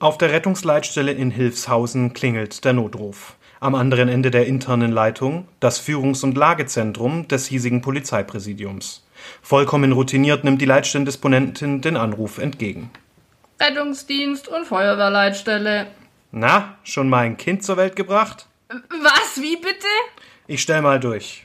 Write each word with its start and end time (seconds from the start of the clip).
Auf 0.00 0.16
der 0.16 0.30
Rettungsleitstelle 0.30 1.10
in 1.10 1.32
Hilfshausen 1.32 2.12
klingelt 2.12 2.64
der 2.64 2.72
Notruf. 2.72 3.34
Am 3.58 3.74
anderen 3.74 4.08
Ende 4.08 4.30
der 4.30 4.46
internen 4.46 4.92
Leitung 4.92 5.48
das 5.58 5.80
Führungs- 5.80 6.22
und 6.22 6.36
Lagezentrum 6.36 7.26
des 7.26 7.48
hiesigen 7.48 7.82
Polizeipräsidiums. 7.82 9.04
Vollkommen 9.42 9.90
routiniert 9.90 10.44
nimmt 10.44 10.62
die 10.62 10.66
Leitstellendisponentin 10.66 11.80
den 11.80 11.96
Anruf 11.96 12.38
entgegen. 12.38 12.90
Rettungsdienst 13.60 14.46
und 14.46 14.66
Feuerwehrleitstelle. 14.66 15.88
Na, 16.30 16.76
schon 16.84 17.08
mal 17.08 17.24
ein 17.24 17.36
Kind 17.36 17.64
zur 17.64 17.76
Welt 17.76 17.96
gebracht? 17.96 18.46
Was, 18.68 19.42
wie 19.42 19.56
bitte? 19.56 19.88
Ich 20.46 20.62
stell 20.62 20.80
mal 20.80 21.00
durch. 21.00 21.44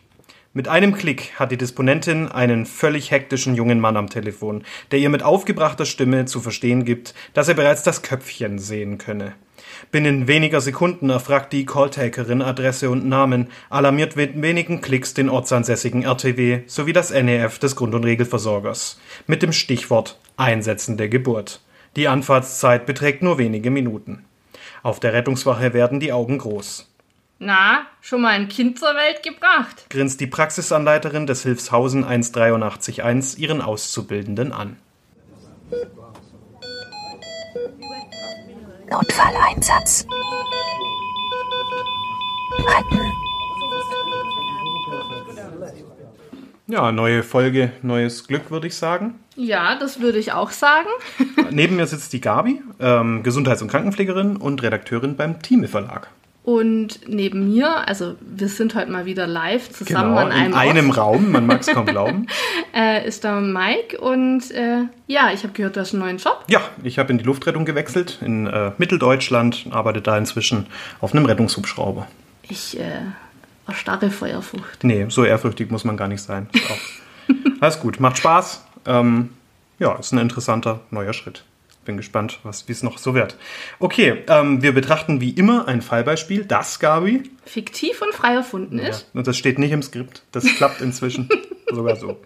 Mit 0.56 0.68
einem 0.68 0.94
Klick 0.94 1.40
hat 1.40 1.52
die 1.52 1.58
Disponentin 1.58 2.28
einen 2.28 2.68
völlig 2.68 3.10
hektischen 3.10 3.56
jungen 3.56 3.80
Mann 3.80 3.98
am 3.98 4.08
Telefon, 4.08 4.64
der 4.92 5.00
ihr 5.00 5.10
mit 5.10 5.24
aufgebrachter 5.24 5.88
Stimme 5.88 6.26
zu 6.26 6.42
verstehen 6.42 6.86
gibt, 6.86 7.16
dass 7.34 7.48
er 7.48 7.56
bereits 7.56 7.82
das 7.82 8.04
Köpfchen 8.04 8.60
sehen 8.60 9.00
könne. 9.00 9.34
Binnen 9.90 10.28
weniger 10.28 10.62
Sekunden 10.62 11.10
erfragt 11.10 11.54
die 11.54 11.66
Calltakerin 11.66 12.44
Adresse 12.44 12.92
und 12.92 13.04
Namen, 13.04 13.48
alarmiert 13.72 14.16
mit 14.16 14.40
wenigen 14.40 14.80
Klicks 14.80 15.16
den 15.16 15.28
ortsansässigen 15.28 16.04
RTW 16.04 16.60
sowie 16.68 16.94
das 16.94 17.10
NEF 17.10 17.58
des 17.58 17.76
Grund- 17.76 17.96
und 17.96 18.04
Regelversorgers 18.04 19.00
mit 19.26 19.42
dem 19.42 19.54
Stichwort 19.54 20.20
einsetzende 20.38 21.10
Geburt. 21.10 21.62
Die 21.96 22.08
Anfahrtszeit 22.08 22.86
beträgt 22.86 23.24
nur 23.24 23.40
wenige 23.40 23.72
Minuten. 23.72 24.24
Auf 24.84 25.00
der 25.00 25.14
Rettungswache 25.14 25.74
werden 25.74 26.00
die 26.00 26.14
Augen 26.14 26.38
groß. 26.38 26.93
Na, 27.46 27.88
schon 28.00 28.22
mal 28.22 28.30
ein 28.30 28.48
Kind 28.48 28.80
zur 28.80 28.96
Welt 28.96 29.22
gebracht? 29.22 29.88
grinst 29.90 30.22
die 30.22 30.28
Praxisanleiterin 30.28 31.28
des 31.28 31.44
Hilfshausen 31.44 32.06
1831 32.06 33.38
ihren 33.38 33.62
Auszubildenden 33.62 34.54
an. 34.54 34.78
Notfalleinsatz. 38.90 40.06
Retten. 42.60 43.12
Ja, 46.68 46.94
neue 46.94 47.24
Folge, 47.24 47.74
neues 47.82 48.26
Glück, 48.26 48.52
würde 48.52 48.68
ich 48.68 48.76
sagen. 48.78 49.20
Ja, 49.36 49.76
das 49.78 50.00
würde 50.00 50.18
ich 50.18 50.32
auch 50.32 50.52
sagen. 50.52 50.88
Neben 51.52 51.76
mir 51.76 51.88
sitzt 51.88 52.14
die 52.14 52.22
Gabi, 52.22 52.62
ähm, 52.80 53.22
Gesundheits- 53.22 53.62
und 53.62 53.68
Krankenpflegerin 53.68 54.38
und 54.38 54.64
Redakteurin 54.64 55.18
beim 55.18 55.42
Thieme 55.42 55.68
Verlag. 55.68 56.10
Und 56.44 57.08
neben 57.08 57.54
mir, 57.54 57.88
also 57.88 58.16
wir 58.20 58.50
sind 58.50 58.76
heute 58.76 58.92
mal 58.92 59.06
wieder 59.06 59.28
live 59.28 59.70
zusammen 59.72 60.10
Genau, 60.10 60.26
an 60.26 60.32
einem, 60.34 60.48
in 60.52 60.54
einem 60.54 60.90
Ort, 60.90 60.98
Raum, 60.98 61.32
man 61.32 61.46
mag 61.48 61.62
es 61.62 61.68
kaum 61.68 61.86
glauben. 61.96 62.28
äh, 62.76 63.08
ist 63.08 63.24
da 63.24 63.40
Mike 63.40 63.98
und 64.00 64.52
äh, 64.52 64.84
ja, 65.08 65.32
ich 65.34 65.44
habe 65.44 65.54
gehört, 65.54 65.78
du 65.78 65.80
hast 65.80 65.94
einen 65.94 66.04
neuen 66.04 66.18
Job. 66.18 66.44
Ja, 66.50 66.60
ich 66.84 67.00
habe 67.00 67.14
in 67.14 67.18
die 67.18 67.24
Luftrettung 67.24 67.64
gewechselt, 67.64 68.20
in 68.22 68.48
äh, 68.48 68.72
Mitteldeutschland, 68.78 69.68
arbeite 69.72 70.02
da 70.02 70.18
inzwischen 70.18 70.68
auf 71.00 71.14
einem 71.14 71.26
Rettungshubschrauber. 71.26 72.08
Ich 72.50 72.78
äh, 72.78 72.82
erstarre 73.66 74.12
Feuerfurcht. 74.12 74.84
Nee, 74.84 75.06
so 75.08 75.24
ehrfürchtig 75.24 75.72
muss 75.72 75.86
man 75.86 75.96
gar 75.96 76.10
nicht 76.10 76.22
sein. 76.22 76.50
Alles 77.62 77.80
gut, 77.80 78.02
macht 78.02 78.18
Spaß. 78.18 78.66
Ähm, 78.86 79.30
ja, 79.80 79.94
ist 79.96 80.12
ein 80.12 80.18
interessanter 80.20 80.82
neuer 80.92 81.14
Schritt. 81.14 81.46
Bin 81.86 81.98
gespannt, 81.98 82.40
was 82.44 82.68
wie 82.68 82.72
es 82.72 82.84
noch 82.84 82.98
so 82.98 83.14
wird. 83.14 83.38
Okay, 83.80 84.24
ähm, 84.28 84.62
wir 84.62 84.74
betrachten 84.74 85.22
wie 85.22 85.32
immer 85.32 85.68
ein 85.68 85.82
Fallbeispiel, 85.82 86.46
das, 86.46 86.80
Gabi. 86.80 87.24
Fiktiv 87.46 88.02
und 88.02 88.14
frei 88.14 88.34
erfunden 88.34 88.80
ist. 88.80 89.10
Und 89.14 89.28
das 89.28 89.38
steht 89.38 89.60
nicht 89.60 89.72
im 89.72 89.84
Skript. 89.84 90.24
Das 90.32 90.46
klappt 90.46 90.82
inzwischen 90.82 91.30
sogar 91.72 91.96
so. 91.96 92.22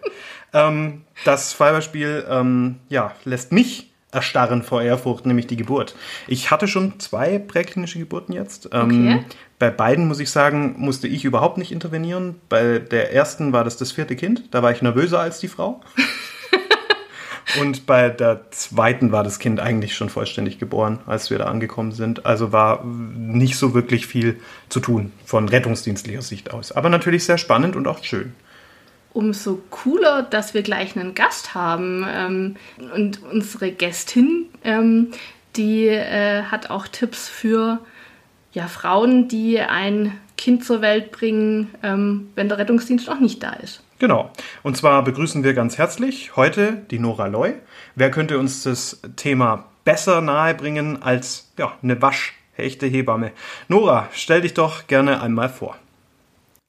Ähm, 0.52 1.02
das 1.24 1.52
Fallbeispiel 1.52 2.24
ähm, 2.28 2.76
ja, 2.88 3.14
lässt 3.24 3.52
mich 3.52 3.90
erstarren 4.10 4.62
vor 4.62 4.80
Ehrfurcht, 4.82 5.26
nämlich 5.26 5.46
die 5.46 5.56
Geburt. 5.56 5.94
Ich 6.26 6.50
hatte 6.50 6.66
schon 6.66 6.98
zwei 6.98 7.38
präklinische 7.38 7.98
Geburten 7.98 8.32
jetzt. 8.32 8.70
Ähm, 8.72 8.88
Okay. 8.88 9.24
Bei 9.58 9.70
beiden, 9.70 10.06
muss 10.06 10.20
ich 10.20 10.30
sagen, 10.30 10.76
musste 10.78 11.08
ich 11.08 11.24
überhaupt 11.24 11.58
nicht 11.58 11.72
intervenieren. 11.72 12.36
Bei 12.48 12.78
der 12.78 13.12
ersten 13.12 13.52
war 13.52 13.64
das 13.64 13.76
das 13.76 13.90
vierte 13.90 14.14
Kind. 14.14 14.44
Da 14.52 14.62
war 14.62 14.70
ich 14.70 14.82
nervöser 14.82 15.18
als 15.18 15.40
die 15.40 15.48
Frau. 15.48 15.80
Und 17.60 17.86
bei 17.86 18.10
der 18.10 18.50
zweiten 18.50 19.10
war 19.10 19.24
das 19.24 19.38
Kind 19.38 19.60
eigentlich 19.60 19.94
schon 19.94 20.10
vollständig 20.10 20.58
geboren, 20.58 20.98
als 21.06 21.30
wir 21.30 21.38
da 21.38 21.46
angekommen 21.46 21.92
sind. 21.92 22.26
Also 22.26 22.52
war 22.52 22.84
nicht 22.84 23.56
so 23.56 23.74
wirklich 23.74 24.06
viel 24.06 24.40
zu 24.68 24.80
tun 24.80 25.12
von 25.24 25.48
rettungsdienstlicher 25.48 26.22
Sicht 26.22 26.52
aus. 26.52 26.72
Aber 26.72 26.90
natürlich 26.90 27.24
sehr 27.24 27.38
spannend 27.38 27.74
und 27.74 27.88
auch 27.88 28.04
schön. 28.04 28.34
Umso 29.14 29.60
cooler, 29.70 30.22
dass 30.22 30.52
wir 30.52 30.62
gleich 30.62 30.96
einen 30.96 31.14
Gast 31.14 31.54
haben. 31.54 32.06
Ähm, 32.08 32.56
und 32.94 33.22
unsere 33.22 33.72
Gästin, 33.72 34.46
ähm, 34.62 35.12
die 35.56 35.86
äh, 35.86 36.42
hat 36.42 36.70
auch 36.70 36.86
Tipps 36.86 37.28
für 37.28 37.80
ja, 38.52 38.68
Frauen, 38.68 39.28
die 39.28 39.58
ein 39.58 40.12
Kind 40.36 40.64
zur 40.64 40.82
Welt 40.82 41.12
bringen, 41.12 41.68
ähm, 41.82 42.28
wenn 42.34 42.48
der 42.48 42.58
Rettungsdienst 42.58 43.08
noch 43.08 43.20
nicht 43.20 43.42
da 43.42 43.54
ist. 43.54 43.82
Genau. 43.98 44.30
Und 44.62 44.76
zwar 44.76 45.02
begrüßen 45.02 45.42
wir 45.42 45.54
ganz 45.54 45.76
herzlich 45.76 46.36
heute 46.36 46.74
die 46.90 47.00
Nora 47.00 47.26
Loy. 47.26 47.54
Wer 47.96 48.10
könnte 48.10 48.38
uns 48.38 48.62
das 48.62 49.00
Thema 49.16 49.64
besser 49.84 50.20
nahebringen 50.20 51.02
als 51.02 51.52
ja, 51.58 51.72
eine 51.82 52.00
waschechte 52.00 52.86
Hebamme? 52.86 53.32
Nora, 53.66 54.08
stell 54.12 54.42
dich 54.42 54.54
doch 54.54 54.86
gerne 54.86 55.20
einmal 55.20 55.48
vor. 55.48 55.76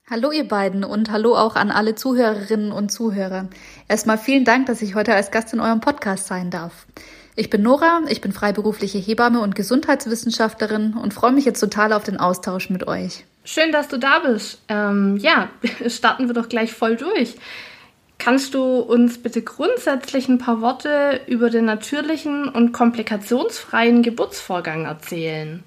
Hallo 0.10 0.32
ihr 0.32 0.48
beiden 0.48 0.84
und 0.84 1.12
hallo 1.12 1.36
auch 1.36 1.56
an 1.56 1.70
alle 1.70 1.94
Zuhörerinnen 1.94 2.72
und 2.72 2.92
Zuhörer. 2.92 3.48
Erstmal 3.88 4.18
vielen 4.18 4.44
Dank, 4.44 4.66
dass 4.66 4.82
ich 4.82 4.96
heute 4.96 5.14
als 5.14 5.30
Gast 5.30 5.54
in 5.54 5.60
eurem 5.60 5.82
Podcast 5.82 6.26
sein 6.26 6.50
darf. 6.50 6.88
Ich 7.36 7.52
bin 7.52 7.62
Nora, 7.62 8.02
ich 8.10 8.20
bin 8.20 8.32
freiberufliche 8.32 8.98
Hebamme 8.98 9.42
und 9.42 9.54
Gesundheitswissenschaftlerin 9.54 10.96
und 10.96 11.14
freue 11.14 11.32
mich 11.32 11.46
jetzt 11.46 11.60
total 11.60 11.94
auf 11.94 12.04
den 12.04 12.18
Austausch 12.18 12.72
mit 12.72 12.88
euch. 12.88 13.24
Schön, 13.52 13.72
dass 13.72 13.88
du 13.88 13.98
da 13.98 14.20
bist. 14.20 14.62
Ähm, 14.68 15.18
ja, 15.18 15.50
starten 15.88 16.28
wir 16.28 16.36
doch 16.36 16.50
gleich 16.50 16.72
voll 16.72 16.98
durch. 16.98 17.36
Kannst 18.20 18.54
du 18.54 18.78
uns 18.78 19.18
bitte 19.18 19.42
grundsätzlich 19.42 20.30
ein 20.30 20.38
paar 20.38 20.62
Worte 20.62 21.22
über 21.26 21.50
den 21.50 21.66
natürlichen 21.66 22.48
und 22.48 22.74
komplikationsfreien 22.74 24.04
Geburtsvorgang 24.04 24.86
erzählen? 24.86 25.64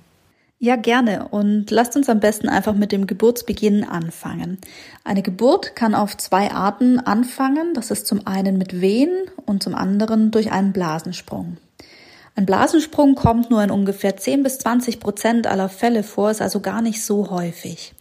Ja, 0.60 0.76
gerne. 0.76 1.26
Und 1.30 1.72
lasst 1.72 1.96
uns 1.96 2.08
am 2.08 2.20
besten 2.20 2.48
einfach 2.48 2.74
mit 2.74 2.92
dem 2.92 3.08
Geburtsbeginn 3.08 3.82
anfangen. 3.82 4.58
Eine 5.02 5.22
Geburt 5.22 5.74
kann 5.74 5.96
auf 5.96 6.16
zwei 6.16 6.52
Arten 6.52 7.00
anfangen. 7.00 7.74
Das 7.74 7.90
ist 7.90 8.06
zum 8.06 8.28
einen 8.28 8.58
mit 8.58 8.80
Wehen 8.80 9.10
und 9.44 9.64
zum 9.64 9.74
anderen 9.74 10.30
durch 10.30 10.52
einen 10.52 10.72
Blasensprung. 10.72 11.56
Ein 12.34 12.46
Blasensprung 12.46 13.14
kommt 13.14 13.50
nur 13.50 13.62
in 13.62 13.70
ungefähr 13.70 14.16
10 14.16 14.42
bis 14.42 14.58
20 14.58 15.00
Prozent 15.00 15.46
aller 15.46 15.68
Fälle 15.68 16.02
vor, 16.02 16.30
ist 16.30 16.40
also 16.40 16.60
gar 16.60 16.80
nicht 16.80 17.04
so 17.04 17.30
häufig. 17.30 17.94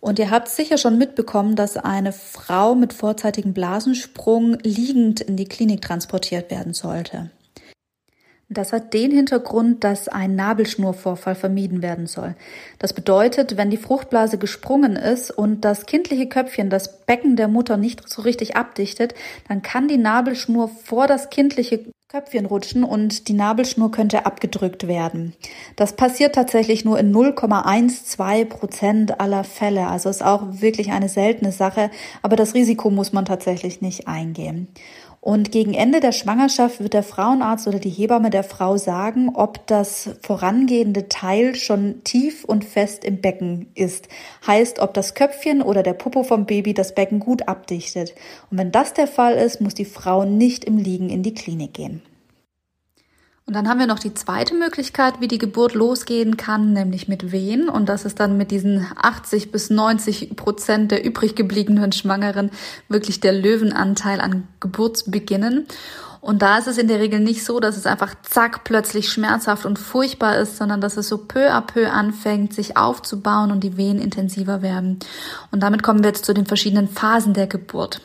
Und 0.00 0.18
ihr 0.18 0.30
habt 0.30 0.48
sicher 0.48 0.78
schon 0.78 0.98
mitbekommen, 0.98 1.56
dass 1.56 1.76
eine 1.76 2.12
Frau 2.12 2.74
mit 2.74 2.92
vorzeitigem 2.92 3.52
Blasensprung 3.52 4.58
liegend 4.62 5.20
in 5.20 5.36
die 5.36 5.44
Klinik 5.44 5.82
transportiert 5.82 6.50
werden 6.50 6.72
sollte. 6.72 7.30
Das 8.52 8.72
hat 8.72 8.94
den 8.94 9.12
Hintergrund, 9.12 9.84
dass 9.84 10.08
ein 10.08 10.34
Nabelschnurvorfall 10.34 11.36
vermieden 11.36 11.82
werden 11.82 12.08
soll. 12.08 12.34
Das 12.80 12.92
bedeutet, 12.92 13.56
wenn 13.56 13.70
die 13.70 13.76
Fruchtblase 13.76 14.38
gesprungen 14.38 14.96
ist 14.96 15.30
und 15.30 15.64
das 15.64 15.86
kindliche 15.86 16.28
Köpfchen 16.28 16.68
das 16.68 17.04
Becken 17.06 17.36
der 17.36 17.46
Mutter 17.46 17.76
nicht 17.76 18.08
so 18.08 18.22
richtig 18.22 18.56
abdichtet, 18.56 19.14
dann 19.46 19.62
kann 19.62 19.86
die 19.86 19.98
Nabelschnur 19.98 20.66
vor 20.66 21.06
das 21.06 21.30
kindliche 21.30 21.84
Köpfchen 22.10 22.44
rutschen 22.44 22.82
und 22.82 23.28
die 23.28 23.34
Nabelschnur 23.34 23.92
könnte 23.92 24.26
abgedrückt 24.26 24.88
werden. 24.88 25.32
Das 25.76 25.94
passiert 25.94 26.34
tatsächlich 26.34 26.84
nur 26.84 26.98
in 26.98 27.14
0,12 27.14 28.46
Prozent 28.46 29.20
aller 29.20 29.44
Fälle. 29.44 29.86
Also 29.86 30.08
ist 30.08 30.24
auch 30.24 30.42
wirklich 30.60 30.90
eine 30.90 31.08
seltene 31.08 31.52
Sache, 31.52 31.88
aber 32.20 32.34
das 32.34 32.54
Risiko 32.54 32.90
muss 32.90 33.12
man 33.12 33.26
tatsächlich 33.26 33.80
nicht 33.80 34.08
eingehen. 34.08 34.66
Und 35.22 35.52
gegen 35.52 35.74
Ende 35.74 36.00
der 36.00 36.12
Schwangerschaft 36.12 36.80
wird 36.80 36.94
der 36.94 37.02
Frauenarzt 37.02 37.68
oder 37.68 37.78
die 37.78 37.90
Hebamme 37.90 38.30
der 38.30 38.42
Frau 38.42 38.78
sagen, 38.78 39.32
ob 39.34 39.66
das 39.66 40.10
vorangehende 40.22 41.10
Teil 41.10 41.54
schon 41.54 42.02
tief 42.04 42.44
und 42.44 42.64
fest 42.64 43.04
im 43.04 43.20
Becken 43.20 43.70
ist. 43.74 44.08
Heißt, 44.46 44.78
ob 44.78 44.94
das 44.94 45.14
Köpfchen 45.14 45.60
oder 45.60 45.82
der 45.82 45.92
Popo 45.92 46.22
vom 46.22 46.46
Baby 46.46 46.72
das 46.72 46.94
Becken 46.94 47.20
gut 47.20 47.48
abdichtet. 47.48 48.14
Und 48.50 48.56
wenn 48.56 48.72
das 48.72 48.94
der 48.94 49.06
Fall 49.06 49.34
ist, 49.34 49.60
muss 49.60 49.74
die 49.74 49.84
Frau 49.84 50.24
nicht 50.24 50.64
im 50.64 50.78
Liegen 50.78 51.10
in 51.10 51.22
die 51.22 51.34
Klinik 51.34 51.74
gehen. 51.74 52.00
Und 53.50 53.56
dann 53.56 53.68
haben 53.68 53.80
wir 53.80 53.88
noch 53.88 53.98
die 53.98 54.14
zweite 54.14 54.54
Möglichkeit, 54.54 55.14
wie 55.18 55.26
die 55.26 55.38
Geburt 55.38 55.74
losgehen 55.74 56.36
kann, 56.36 56.72
nämlich 56.72 57.08
mit 57.08 57.32
Wehen. 57.32 57.68
Und 57.68 57.88
das 57.88 58.04
ist 58.04 58.20
dann 58.20 58.36
mit 58.36 58.52
diesen 58.52 58.86
80 58.94 59.50
bis 59.50 59.70
90 59.70 60.36
Prozent 60.36 60.92
der 60.92 61.04
übrig 61.04 61.34
gebliebenen 61.34 61.90
Schwangeren 61.90 62.52
wirklich 62.88 63.18
der 63.18 63.32
Löwenanteil 63.32 64.20
an 64.20 64.46
Geburtsbeginnen. 64.60 65.66
Und 66.20 66.42
da 66.42 66.58
ist 66.58 66.68
es 66.68 66.78
in 66.78 66.86
der 66.86 67.00
Regel 67.00 67.18
nicht 67.18 67.44
so, 67.44 67.58
dass 67.58 67.76
es 67.76 67.86
einfach 67.86 68.14
zack 68.22 68.62
plötzlich 68.62 69.08
schmerzhaft 69.08 69.66
und 69.66 69.80
furchtbar 69.80 70.38
ist, 70.38 70.56
sondern 70.56 70.80
dass 70.80 70.96
es 70.96 71.08
so 71.08 71.18
peu 71.18 71.50
à 71.50 71.60
peu 71.60 71.90
anfängt, 71.90 72.54
sich 72.54 72.76
aufzubauen 72.76 73.50
und 73.50 73.64
die 73.64 73.76
Wehen 73.76 74.00
intensiver 74.00 74.62
werden. 74.62 75.00
Und 75.50 75.64
damit 75.64 75.82
kommen 75.82 76.04
wir 76.04 76.10
jetzt 76.10 76.24
zu 76.24 76.34
den 76.34 76.46
verschiedenen 76.46 76.86
Phasen 76.86 77.34
der 77.34 77.48
Geburt. 77.48 78.00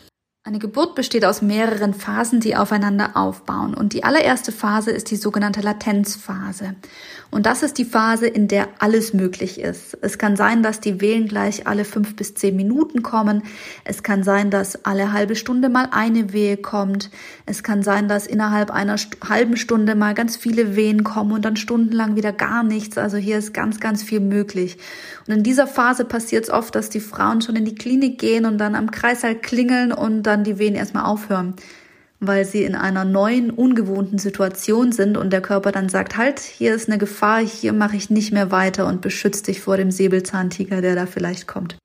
Eine 0.47 0.59
Geburt 0.59 0.93
besteht 0.93 1.25
aus 1.25 1.41
mehreren 1.41 1.95
Phasen, 1.95 2.39
die 2.39 2.55
aufeinander 2.55 3.17
aufbauen. 3.17 3.73
Und 3.73 3.93
die 3.93 4.03
allererste 4.03 4.51
Phase 4.51 4.91
ist 4.91 5.09
die 5.09 5.15
sogenannte 5.15 5.61
Latenzphase. 5.61 6.75
Und 7.31 7.47
das 7.47 7.63
ist 7.63 7.79
die 7.79 7.83
Phase, 7.83 8.27
in 8.27 8.47
der 8.47 8.67
alles 8.77 9.11
möglich 9.11 9.59
ist. 9.59 9.97
Es 10.01 10.19
kann 10.19 10.35
sein, 10.35 10.61
dass 10.61 10.79
die 10.79 11.01
Wehen 11.01 11.27
gleich 11.27 11.65
alle 11.65 11.83
fünf 11.83 12.15
bis 12.15 12.35
zehn 12.35 12.55
Minuten 12.55 13.01
kommen. 13.01 13.41
Es 13.85 14.03
kann 14.03 14.23
sein, 14.23 14.51
dass 14.51 14.85
alle 14.85 15.13
halbe 15.13 15.35
Stunde 15.35 15.67
mal 15.67 15.87
eine 15.89 16.31
Wehe 16.31 16.57
kommt. 16.57 17.09
Es 17.47 17.63
kann 17.63 17.81
sein, 17.81 18.07
dass 18.07 18.27
innerhalb 18.27 18.69
einer 18.69 18.97
halben 19.27 19.57
Stunde 19.57 19.95
mal 19.95 20.13
ganz 20.13 20.37
viele 20.37 20.75
Wehen 20.75 21.03
kommen 21.03 21.31
und 21.31 21.43
dann 21.43 21.57
stundenlang 21.57 22.15
wieder 22.15 22.31
gar 22.31 22.61
nichts. 22.61 22.99
Also 22.99 23.17
hier 23.17 23.39
ist 23.39 23.51
ganz, 23.51 23.79
ganz 23.79 24.03
viel 24.03 24.19
möglich. 24.19 24.77
Und 25.25 25.33
in 25.33 25.43
dieser 25.43 25.65
Phase 25.65 26.05
passiert 26.05 26.43
es 26.43 26.49
oft, 26.51 26.75
dass 26.75 26.91
die 26.91 26.99
Frauen 26.99 27.41
schon 27.41 27.55
in 27.55 27.65
die 27.65 27.73
Klinik 27.73 28.19
gehen 28.19 28.45
und 28.45 28.59
dann 28.59 28.75
am 28.75 28.91
Kreißsaal 28.91 29.33
klingeln 29.33 29.91
und 29.91 30.21
dann 30.23 30.34
die 30.43 30.57
Wehen 30.57 30.75
erstmal 30.75 31.05
aufhören, 31.05 31.55
weil 32.19 32.45
sie 32.45 32.63
in 32.63 32.75
einer 32.75 33.05
neuen, 33.05 33.51
ungewohnten 33.51 34.17
Situation 34.17 34.91
sind 34.91 35.17
und 35.17 35.31
der 35.31 35.41
Körper 35.41 35.71
dann 35.71 35.89
sagt, 35.89 36.17
halt, 36.17 36.39
hier 36.39 36.73
ist 36.75 36.89
eine 36.89 36.97
Gefahr, 36.97 37.39
hier 37.39 37.73
mache 37.73 37.95
ich 37.95 38.09
nicht 38.09 38.31
mehr 38.31 38.51
weiter 38.51 38.87
und 38.87 39.01
beschützt 39.01 39.47
dich 39.47 39.61
vor 39.61 39.77
dem 39.77 39.91
Säbelzahntiger, 39.91 40.81
der 40.81 40.95
da 40.95 41.05
vielleicht 41.05 41.47
kommt. 41.47 41.77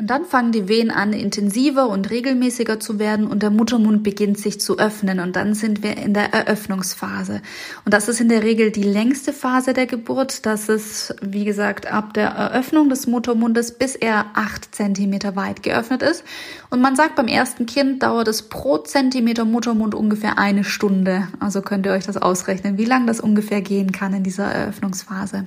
Und 0.00 0.10
dann 0.10 0.24
fangen 0.24 0.52
die 0.52 0.68
Wehen 0.68 0.92
an, 0.92 1.12
intensiver 1.12 1.88
und 1.88 2.08
regelmäßiger 2.08 2.78
zu 2.78 3.00
werden 3.00 3.26
und 3.26 3.42
der 3.42 3.50
Muttermund 3.50 4.04
beginnt 4.04 4.38
sich 4.38 4.60
zu 4.60 4.78
öffnen 4.78 5.18
und 5.18 5.34
dann 5.34 5.54
sind 5.54 5.82
wir 5.82 5.96
in 5.96 6.14
der 6.14 6.32
Eröffnungsphase. 6.32 7.42
Und 7.84 7.92
das 7.92 8.08
ist 8.08 8.20
in 8.20 8.28
der 8.28 8.44
Regel 8.44 8.70
die 8.70 8.84
längste 8.84 9.32
Phase 9.32 9.72
der 9.72 9.86
Geburt. 9.86 10.46
Das 10.46 10.68
ist, 10.68 11.16
wie 11.20 11.44
gesagt, 11.44 11.90
ab 11.90 12.14
der 12.14 12.28
Eröffnung 12.28 12.88
des 12.90 13.08
Muttermundes, 13.08 13.72
bis 13.72 13.96
er 13.96 14.26
acht 14.34 14.72
Zentimeter 14.72 15.34
weit 15.34 15.64
geöffnet 15.64 16.02
ist. 16.02 16.22
Und 16.70 16.80
man 16.80 16.94
sagt, 16.94 17.16
beim 17.16 17.26
ersten 17.26 17.66
Kind 17.66 18.04
dauert 18.04 18.28
es 18.28 18.42
pro 18.42 18.78
Zentimeter 18.78 19.44
Muttermund 19.44 19.96
ungefähr 19.96 20.38
eine 20.38 20.62
Stunde. 20.62 21.26
Also 21.40 21.60
könnt 21.60 21.86
ihr 21.86 21.92
euch 21.92 22.06
das 22.06 22.18
ausrechnen, 22.18 22.78
wie 22.78 22.84
lang 22.84 23.08
das 23.08 23.18
ungefähr 23.18 23.62
gehen 23.62 23.90
kann 23.90 24.14
in 24.14 24.22
dieser 24.22 24.44
Eröffnungsphase. 24.46 25.46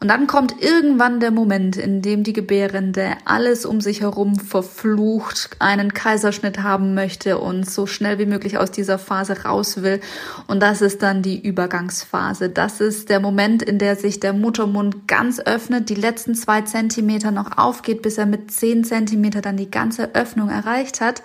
Und 0.00 0.08
dann 0.08 0.26
kommt 0.26 0.62
irgendwann 0.62 1.20
der 1.20 1.30
Moment, 1.30 1.76
in 1.76 2.00
dem 2.00 2.24
die 2.24 2.32
Gebärende 2.32 3.18
alles 3.26 3.66
um 3.66 3.82
sich 3.82 4.00
herum 4.00 4.34
verflucht, 4.36 5.56
einen 5.58 5.92
Kaiserschnitt 5.92 6.62
haben 6.62 6.94
möchte 6.94 7.36
und 7.36 7.70
so 7.70 7.86
schnell 7.86 8.18
wie 8.18 8.24
möglich 8.24 8.56
aus 8.56 8.70
dieser 8.70 8.98
Phase 8.98 9.42
raus 9.42 9.82
will. 9.82 10.00
Und 10.46 10.60
das 10.60 10.80
ist 10.80 11.02
dann 11.02 11.20
die 11.20 11.38
Übergangsphase. 11.38 12.48
Das 12.48 12.80
ist 12.80 13.10
der 13.10 13.20
Moment, 13.20 13.62
in 13.62 13.78
der 13.78 13.94
sich 13.94 14.20
der 14.20 14.32
Muttermund 14.32 15.06
ganz 15.06 15.38
öffnet, 15.38 15.90
die 15.90 15.94
letzten 15.96 16.34
zwei 16.34 16.62
Zentimeter 16.62 17.30
noch 17.30 17.58
aufgeht, 17.58 18.00
bis 18.00 18.16
er 18.16 18.24
mit 18.24 18.50
zehn 18.50 18.84
Zentimeter 18.84 19.42
dann 19.42 19.58
die 19.58 19.70
ganze 19.70 20.14
Öffnung 20.14 20.48
erreicht 20.48 21.02
hat. 21.02 21.22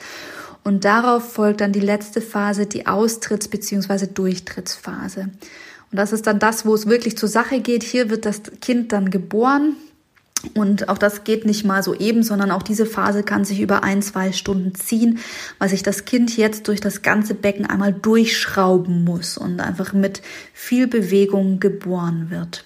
Und 0.65 0.83
darauf 0.83 1.31
folgt 1.31 1.61
dann 1.61 1.71
die 1.71 1.79
letzte 1.79 2.19
Phase, 2.19 2.65
die 2.65 2.87
Austritts- 2.87 3.47
bzw. 3.47 4.07
Durchtrittsphase. 4.07 5.29
Das 5.95 6.13
ist 6.13 6.27
dann 6.27 6.39
das, 6.39 6.65
wo 6.65 6.73
es 6.73 6.87
wirklich 6.87 7.17
zur 7.17 7.29
Sache 7.29 7.59
geht. 7.59 7.83
Hier 7.83 8.09
wird 8.09 8.25
das 8.25 8.41
Kind 8.61 8.91
dann 8.91 9.09
geboren. 9.09 9.75
Und 10.53 10.89
auch 10.89 10.97
das 10.97 11.23
geht 11.23 11.45
nicht 11.45 11.65
mal 11.65 11.81
so 11.81 11.95
eben, 11.95 12.21
sondern 12.21 12.51
auch 12.51 12.61
diese 12.61 12.85
Phase 12.85 13.23
kann 13.23 13.45
sich 13.45 13.61
über 13.61 13.83
ein, 13.83 14.01
zwei 14.01 14.31
Stunden 14.31 14.75
ziehen, 14.75 15.19
weil 15.57 15.69
sich 15.69 15.81
das 15.81 16.05
Kind 16.05 16.37
jetzt 16.37 16.67
durch 16.67 16.79
das 16.79 17.01
ganze 17.01 17.33
Becken 17.33 17.65
einmal 17.65 17.93
durchschrauben 17.93 19.03
muss 19.03 19.37
und 19.37 19.59
einfach 19.59 19.93
mit 19.93 20.21
viel 20.53 20.87
Bewegung 20.87 21.59
geboren 21.59 22.29
wird. 22.29 22.63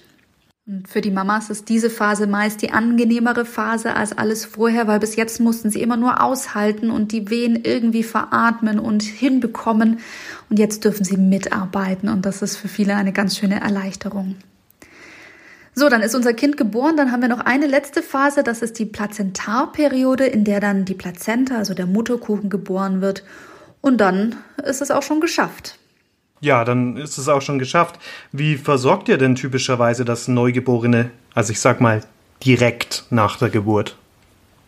Und 0.66 0.88
für 0.88 1.00
die 1.00 1.10
Mamas 1.10 1.50
ist 1.50 1.68
diese 1.68 1.90
Phase 1.90 2.26
meist 2.26 2.62
die 2.62 2.70
angenehmere 2.70 3.44
Phase 3.44 3.96
als 3.96 4.16
alles 4.16 4.44
vorher, 4.44 4.86
weil 4.86 5.00
bis 5.00 5.16
jetzt 5.16 5.40
mussten 5.40 5.70
sie 5.70 5.82
immer 5.82 5.96
nur 5.96 6.22
aushalten 6.22 6.90
und 6.90 7.12
die 7.12 7.28
Wehen 7.30 7.58
irgendwie 7.64 8.04
veratmen 8.04 8.78
und 8.78 9.02
hinbekommen. 9.02 9.98
Und 10.50 10.58
jetzt 10.58 10.84
dürfen 10.84 11.04
sie 11.04 11.16
mitarbeiten 11.16 12.08
und 12.08 12.26
das 12.26 12.42
ist 12.42 12.56
für 12.56 12.68
viele 12.68 12.96
eine 12.96 13.12
ganz 13.12 13.38
schöne 13.38 13.60
Erleichterung. 13.60 14.36
So, 15.74 15.88
dann 15.88 16.02
ist 16.02 16.16
unser 16.16 16.34
Kind 16.34 16.56
geboren, 16.56 16.96
dann 16.96 17.12
haben 17.12 17.22
wir 17.22 17.28
noch 17.28 17.40
eine 17.40 17.68
letzte 17.68 18.02
Phase, 18.02 18.42
das 18.42 18.60
ist 18.60 18.78
die 18.80 18.84
Plazentarperiode, 18.84 20.26
in 20.26 20.44
der 20.44 20.58
dann 20.58 20.84
die 20.84 20.94
Plazenta, 20.94 21.56
also 21.56 21.74
der 21.74 21.86
Mutterkuchen 21.86 22.50
geboren 22.50 23.00
wird. 23.00 23.24
Und 23.80 23.98
dann 23.98 24.36
ist 24.64 24.82
es 24.82 24.90
auch 24.90 25.02
schon 25.02 25.20
geschafft. 25.20 25.78
Ja, 26.40 26.64
dann 26.64 26.96
ist 26.96 27.18
es 27.18 27.28
auch 27.28 27.42
schon 27.42 27.58
geschafft. 27.58 28.00
Wie 28.32 28.56
versorgt 28.56 29.08
ihr 29.08 29.18
denn 29.18 29.36
typischerweise 29.36 30.04
das 30.04 30.26
Neugeborene, 30.26 31.10
also 31.34 31.52
ich 31.52 31.60
sag 31.60 31.80
mal, 31.80 32.02
direkt 32.44 33.04
nach 33.10 33.36
der 33.36 33.50
Geburt? 33.50 33.96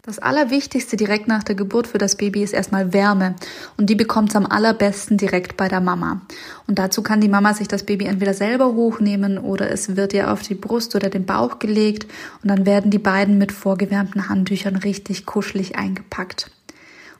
Das 0.05 0.19
Allerwichtigste 0.19 0.97
direkt 0.97 1.29
nach 1.29 1.45
der 1.45 1.55
Geburt 1.55 1.87
für 1.87 1.99
das 1.99 2.17
Baby 2.17 2.43
ist 2.43 2.53
erstmal 2.53 2.93
Wärme. 2.93 3.37
Und 3.77 3.89
die 3.89 3.95
bekommt 3.95 4.31
es 4.31 4.37
am 4.37 4.47
allerbesten 4.47 5.17
direkt 5.17 5.57
bei 5.57 5.69
der 5.69 5.81
Mama. 5.81 6.23
Und 6.67 6.81
dazu 6.81 7.05
kann 7.05 7.21
die 7.21 7.29
Mama 7.29 7.55
sich 7.55 7.69
das 7.69 7.85
Baby 7.85 8.07
entweder 8.07 8.35
selber 8.35 8.75
hochnehmen 8.75 9.39
oder 9.39 9.71
es 9.71 9.95
wird 9.95 10.13
ihr 10.13 10.33
auf 10.33 10.43
die 10.43 10.57
Brust 10.57 10.97
oder 10.97 11.09
den 11.09 11.25
Bauch 11.25 11.61
gelegt. 11.61 12.11
Und 12.43 12.51
dann 12.51 12.67
werden 12.67 12.91
die 12.91 12.99
beiden 12.99 13.39
mit 13.39 13.53
vorgewärmten 13.53 14.29
Handtüchern 14.29 14.75
richtig 14.75 15.25
kuschelig 15.25 15.77
eingepackt. 15.77 16.51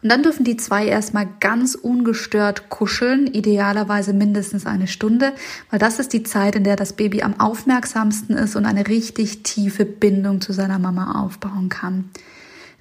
Und 0.03 0.09
dann 0.11 0.25
dürfen 0.25 0.43
die 0.43 0.57
zwei 0.57 0.85
erstmal 0.85 1.29
ganz 1.39 1.77
ungestört 1.77 2.69
kuscheln, 2.69 3.29
idealerweise 3.29 4.13
mindestens 4.13 4.67
eine 4.67 4.89
Stunde, 4.89 5.35
weil 5.71 5.79
das 5.79 6.01
ist 6.01 6.13
die 6.13 6.25
Zeit, 6.25 6.57
in 6.57 6.65
der 6.65 6.75
das 6.75 6.95
Baby 6.95 7.23
am 7.23 7.39
aufmerksamsten 7.39 8.37
ist 8.37 8.57
und 8.57 8.67
eine 8.67 8.89
richtig 8.89 9.45
tiefe 9.45 9.85
Bindung 9.85 10.41
zu 10.41 10.53
seiner 10.53 10.81
Mama 10.81 11.23
aufbauen 11.23 11.69
kann. 11.69 12.11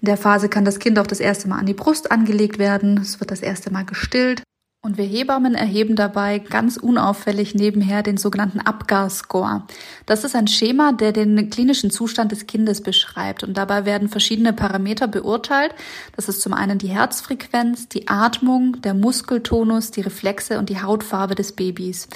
In 0.01 0.07
der 0.07 0.18
Phase 0.18 0.50
kann 0.50 0.65
das 0.65 0.80
Kind 0.80 0.98
auch 0.98 1.07
das 1.07 1.19
erste 1.19 1.48
Mal 1.48 1.59
an 1.59 1.68
die 1.68 1.75
Brust 1.75 2.12
angelegt 2.12 2.57
werden, 2.57 2.98
es 2.98 3.19
wird 3.19 3.30
das 3.30 3.42
erste 3.42 3.71
Mal 3.71 3.86
gestillt 3.86 4.44
und 4.83 4.98
wir 4.98 5.06
Hebammen 5.06 5.54
erheben 5.54 5.95
dabei 5.95 6.39
ganz 6.39 6.75
unauffällig 6.75 7.54
nebenher 7.54 8.01
den 8.01 8.18
sogenannten 8.18 8.60
Abgar-Score. 8.60 9.62
Das 10.07 10.24
ist 10.24 10.36
ein 10.36 10.48
Schema, 10.48 10.92
der 10.92 11.12
den 11.12 11.51
klinischen 11.51 11.92
Zustand 11.92 12.31
des 12.31 12.48
Kindes 12.48 12.81
beschreibt. 12.81 13.44
Und 13.44 13.57
dabei 13.57 13.86
werden 13.86 14.10
verschiedene 14.10 14.54
Parameter 14.54 15.07
beurteilt. 15.07 15.75
Das 16.16 16.28
ist 16.28 16.42
zum 16.42 16.54
einen 16.54 16.80
die 16.80 16.88
Herzfrequenz, 16.88 17.89
die 17.89 18.07
Atmung, 18.07 18.81
der 18.81 18.95
Muskeltonus, 18.95 19.92
die 19.92 20.01
Reflexe 20.01 20.57
und 20.57 20.69
die 20.69 20.81
Hautfarbe 20.81 21.36
des 21.36 21.51
Babys. 21.51 22.07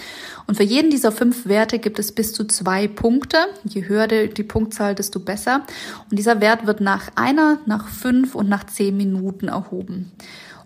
Und 0.48 0.56
für 0.56 0.64
jeden 0.64 0.90
dieser 0.90 1.12
fünf 1.12 1.46
Werte 1.46 1.78
gibt 1.78 2.00
es 2.00 2.14
bis 2.14 2.34
zu 2.34 2.46
zwei 2.46 2.88
Punkte. 2.88 3.38
Je 3.64 3.88
höher 3.88 4.08
die 4.08 4.44
Punktzahl, 4.44 4.96
desto 4.96 5.20
besser. 5.20 5.62
Und 6.10 6.18
dieser 6.18 6.42
Wert 6.42 6.66
wird 6.66 6.82
nach 6.82 7.12
einer, 7.14 7.60
nach 7.68 7.90
fünf 7.90 8.34
und 8.34 8.50
nach 8.50 8.64
zehn 8.64 8.98
Minuten 8.98 9.50
erhoben. 9.50 10.12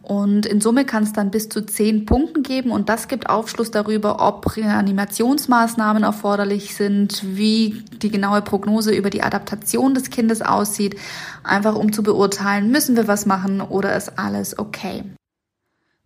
Und 0.09 0.47
in 0.47 0.59
Summe 0.59 0.85
kann 0.85 1.03
es 1.03 1.13
dann 1.13 1.29
bis 1.29 1.49
zu 1.49 1.63
zehn 1.63 2.07
Punkten 2.07 2.41
geben 2.41 2.71
und 2.71 2.89
das 2.89 3.07
gibt 3.07 3.29
Aufschluss 3.29 3.69
darüber, 3.69 4.27
ob 4.27 4.57
Reanimationsmaßnahmen 4.57 6.01
erforderlich 6.01 6.73
sind, 6.73 7.21
wie 7.23 7.83
die 8.01 8.09
genaue 8.09 8.41
Prognose 8.41 8.91
über 8.91 9.11
die 9.11 9.21
Adaptation 9.21 9.93
des 9.93 10.09
Kindes 10.09 10.41
aussieht, 10.41 10.95
einfach 11.43 11.75
um 11.75 11.93
zu 11.93 12.01
beurteilen, 12.01 12.71
müssen 12.71 12.95
wir 12.95 13.07
was 13.07 13.27
machen 13.27 13.61
oder 13.61 13.95
ist 13.95 14.17
alles 14.17 14.57
okay. 14.57 15.03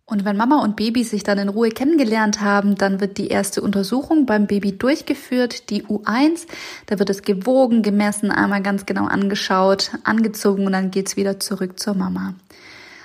Und 0.04 0.26
wenn 0.26 0.36
Mama 0.36 0.62
und 0.62 0.76
Baby 0.76 1.02
sich 1.02 1.22
dann 1.22 1.38
in 1.38 1.48
Ruhe 1.48 1.70
kennengelernt 1.70 2.42
haben, 2.42 2.74
dann 2.74 3.00
wird 3.00 3.16
die 3.16 3.28
erste 3.28 3.62
Untersuchung 3.62 4.26
beim 4.26 4.46
Baby 4.46 4.76
durchgeführt, 4.76 5.70
die 5.70 5.84
U1. 5.84 6.46
Da 6.84 6.98
wird 6.98 7.08
es 7.08 7.22
gewogen, 7.22 7.80
gemessen, 7.80 8.30
einmal 8.30 8.60
ganz 8.60 8.84
genau 8.84 9.06
angeschaut, 9.06 9.92
angezogen 10.04 10.66
und 10.66 10.72
dann 10.72 10.90
geht's 10.90 11.16
wieder 11.16 11.40
zurück 11.40 11.80
zur 11.80 11.94
Mama. 11.94 12.34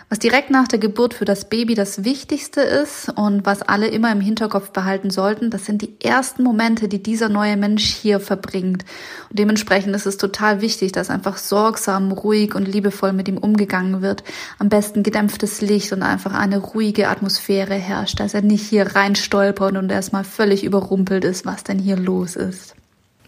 Was 0.10 0.18
direkt 0.18 0.50
nach 0.50 0.68
der 0.68 0.80
Geburt 0.80 1.14
für 1.14 1.26
das 1.26 1.46
Baby 1.46 1.76
das 1.76 2.04
Wichtigste 2.04 2.62
ist 2.62 3.10
und 3.10 3.46
was 3.46 3.62
alle 3.62 3.88
immer 3.88 4.12
im 4.12 4.22
Hinterkopf 4.22 4.72
behalten 4.72 5.12
sollten, 5.12 5.52
das 5.52 5.66
sind 5.66 5.84
die 5.84 6.02
ersten 6.02 6.42
Momente, 6.42 6.88
die 6.88 7.04
dieser 7.04 7.30
neue 7.30 7.58
Mensch 7.58 7.86
hier 7.86 8.20
verbringt. 8.20 8.86
Und 9.30 9.38
dementsprechend 9.38 9.96
ist 9.96 10.08
es 10.08 10.18
total 10.18 10.62
wichtig, 10.62 10.94
dass 10.94 11.12
einfach 11.12 11.38
sorgsam, 11.38 12.12
ruhig 12.12 12.56
und 12.56 12.68
liebevoll 12.68 13.14
mit 13.14 13.28
ihm 13.28 13.38
umgegangen 13.38 14.02
wird. 14.02 14.24
Am 14.58 14.70
besten 14.70 15.04
gedämpftes 15.04 15.62
Licht 15.62 15.94
und 15.94 16.02
einfach 16.02 16.34
eine 16.34 16.58
ruhige 16.58 17.08
Atmosphäre 17.08 17.76
herrscht, 17.76 18.20
dass 18.20 18.34
er 18.34 18.42
nicht 18.42 18.68
hier 18.68 18.96
reinstolpert 18.96 19.78
und 19.78 19.92
erstmal 19.92 20.24
völlig 20.24 20.64
überrumpelt 20.64 21.24
ist, 21.24 21.46
was 21.46 21.64
denn 21.64 21.78
hier 21.78 21.98
los 21.98 22.36
ist. 22.36 22.74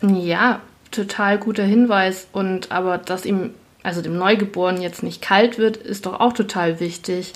Ja, 0.01 0.61
total 0.89 1.37
guter 1.37 1.63
Hinweis 1.63 2.25
und 2.31 2.71
aber 2.71 2.97
dass 2.97 3.23
ihm 3.25 3.51
also 3.83 4.01
dem 4.01 4.17
Neugeborenen 4.17 4.81
jetzt 4.81 5.03
nicht 5.03 5.21
kalt 5.21 5.57
wird, 5.57 5.77
ist 5.77 6.05
doch 6.05 6.19
auch 6.19 6.33
total 6.33 6.79
wichtig. 6.79 7.33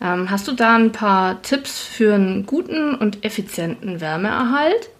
Ähm, 0.00 0.30
hast 0.30 0.46
du 0.46 0.52
da 0.52 0.76
ein 0.76 0.92
paar 0.92 1.40
Tipps 1.42 1.80
für 1.80 2.14
einen 2.14 2.46
guten 2.46 2.94
und 2.94 3.24
effizienten 3.24 4.00
Wärmeerhalt? 4.00 4.90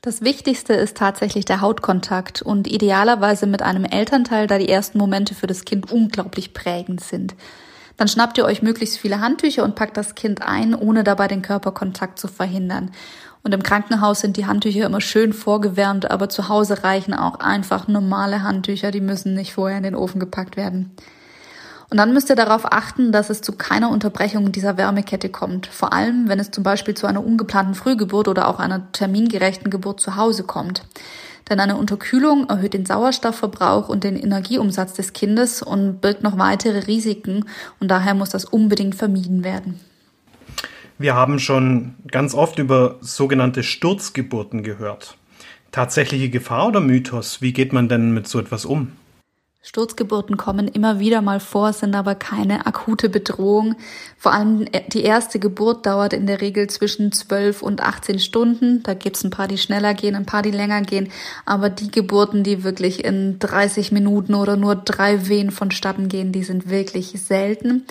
Das 0.00 0.22
Wichtigste 0.22 0.72
ist 0.72 0.96
tatsächlich 0.96 1.44
der 1.44 1.60
Hautkontakt 1.60 2.42
und 2.42 2.66
idealerweise 2.66 3.46
mit 3.46 3.62
einem 3.62 3.84
Elternteil, 3.84 4.48
da 4.48 4.58
die 4.58 4.68
ersten 4.68 4.98
Momente 4.98 5.34
für 5.34 5.46
das 5.46 5.64
Kind 5.64 5.92
unglaublich 5.92 6.54
prägend 6.54 7.00
sind. 7.00 7.36
Dann 8.02 8.08
schnappt 8.08 8.36
ihr 8.36 8.44
euch 8.44 8.62
möglichst 8.62 8.98
viele 8.98 9.20
Handtücher 9.20 9.62
und 9.62 9.76
packt 9.76 9.96
das 9.96 10.16
Kind 10.16 10.42
ein, 10.42 10.74
ohne 10.74 11.04
dabei 11.04 11.28
den 11.28 11.40
Körperkontakt 11.40 12.18
zu 12.18 12.26
verhindern. 12.26 12.90
Und 13.44 13.54
im 13.54 13.62
Krankenhaus 13.62 14.18
sind 14.18 14.36
die 14.36 14.44
Handtücher 14.44 14.86
immer 14.86 15.00
schön 15.00 15.32
vorgewärmt, 15.32 16.10
aber 16.10 16.28
zu 16.28 16.48
Hause 16.48 16.82
reichen 16.82 17.14
auch 17.14 17.38
einfach 17.38 17.86
normale 17.86 18.42
Handtücher, 18.42 18.90
die 18.90 19.00
müssen 19.00 19.34
nicht 19.34 19.54
vorher 19.54 19.76
in 19.76 19.84
den 19.84 19.94
Ofen 19.94 20.18
gepackt 20.18 20.56
werden. 20.56 20.90
Und 21.90 21.96
dann 21.96 22.12
müsst 22.12 22.28
ihr 22.28 22.34
darauf 22.34 22.72
achten, 22.72 23.12
dass 23.12 23.30
es 23.30 23.40
zu 23.40 23.52
keiner 23.52 23.88
Unterbrechung 23.88 24.50
dieser 24.50 24.76
Wärmekette 24.76 25.28
kommt. 25.28 25.68
Vor 25.68 25.92
allem, 25.92 26.28
wenn 26.28 26.40
es 26.40 26.50
zum 26.50 26.64
Beispiel 26.64 26.94
zu 26.94 27.06
einer 27.06 27.24
ungeplanten 27.24 27.76
Frühgeburt 27.76 28.26
oder 28.26 28.48
auch 28.48 28.58
einer 28.58 28.90
termingerechten 28.90 29.70
Geburt 29.70 30.00
zu 30.00 30.16
Hause 30.16 30.42
kommt. 30.42 30.82
Denn 31.48 31.60
eine 31.60 31.76
Unterkühlung 31.76 32.48
erhöht 32.48 32.74
den 32.74 32.86
Sauerstoffverbrauch 32.86 33.88
und 33.88 34.04
den 34.04 34.16
Energieumsatz 34.16 34.94
des 34.94 35.12
Kindes 35.12 35.62
und 35.62 36.00
birgt 36.00 36.22
noch 36.22 36.38
weitere 36.38 36.86
Risiken 36.86 37.44
und 37.80 37.88
daher 37.90 38.14
muss 38.14 38.30
das 38.30 38.44
unbedingt 38.44 38.94
vermieden 38.94 39.44
werden. 39.44 39.80
Wir 40.98 41.14
haben 41.14 41.38
schon 41.38 41.94
ganz 42.10 42.34
oft 42.34 42.58
über 42.58 42.98
sogenannte 43.00 43.62
Sturzgeburten 43.62 44.62
gehört. 44.62 45.16
Tatsächliche 45.72 46.28
Gefahr 46.28 46.68
oder 46.68 46.80
Mythos? 46.80 47.42
Wie 47.42 47.52
geht 47.52 47.72
man 47.72 47.88
denn 47.88 48.12
mit 48.12 48.28
so 48.28 48.38
etwas 48.38 48.64
um? 48.64 48.92
Sturzgeburten 49.64 50.36
kommen 50.36 50.66
immer 50.66 50.98
wieder 50.98 51.22
mal 51.22 51.38
vor, 51.38 51.72
sind 51.72 51.94
aber 51.94 52.16
keine 52.16 52.66
akute 52.66 53.08
Bedrohung. 53.08 53.76
Vor 54.18 54.32
allem 54.32 54.64
die 54.88 55.04
erste 55.04 55.38
Geburt 55.38 55.86
dauert 55.86 56.12
in 56.12 56.26
der 56.26 56.40
Regel 56.40 56.68
zwischen 56.68 57.12
12 57.12 57.62
und 57.62 57.80
18 57.80 58.18
Stunden. 58.18 58.82
Da 58.82 58.94
gibt's 58.94 59.22
ein 59.22 59.30
paar, 59.30 59.46
die 59.46 59.58
schneller 59.58 59.94
gehen, 59.94 60.16
ein 60.16 60.26
paar, 60.26 60.42
die 60.42 60.50
länger 60.50 60.82
gehen. 60.82 61.12
Aber 61.46 61.70
die 61.70 61.92
Geburten, 61.92 62.42
die 62.42 62.64
wirklich 62.64 63.04
in 63.04 63.38
30 63.38 63.92
Minuten 63.92 64.34
oder 64.34 64.56
nur 64.56 64.74
drei 64.74 65.28
Wehen 65.28 65.52
vonstatten 65.52 66.08
gehen, 66.08 66.32
die 66.32 66.42
sind 66.42 66.68
wirklich 66.68 67.12
selten. 67.22 67.84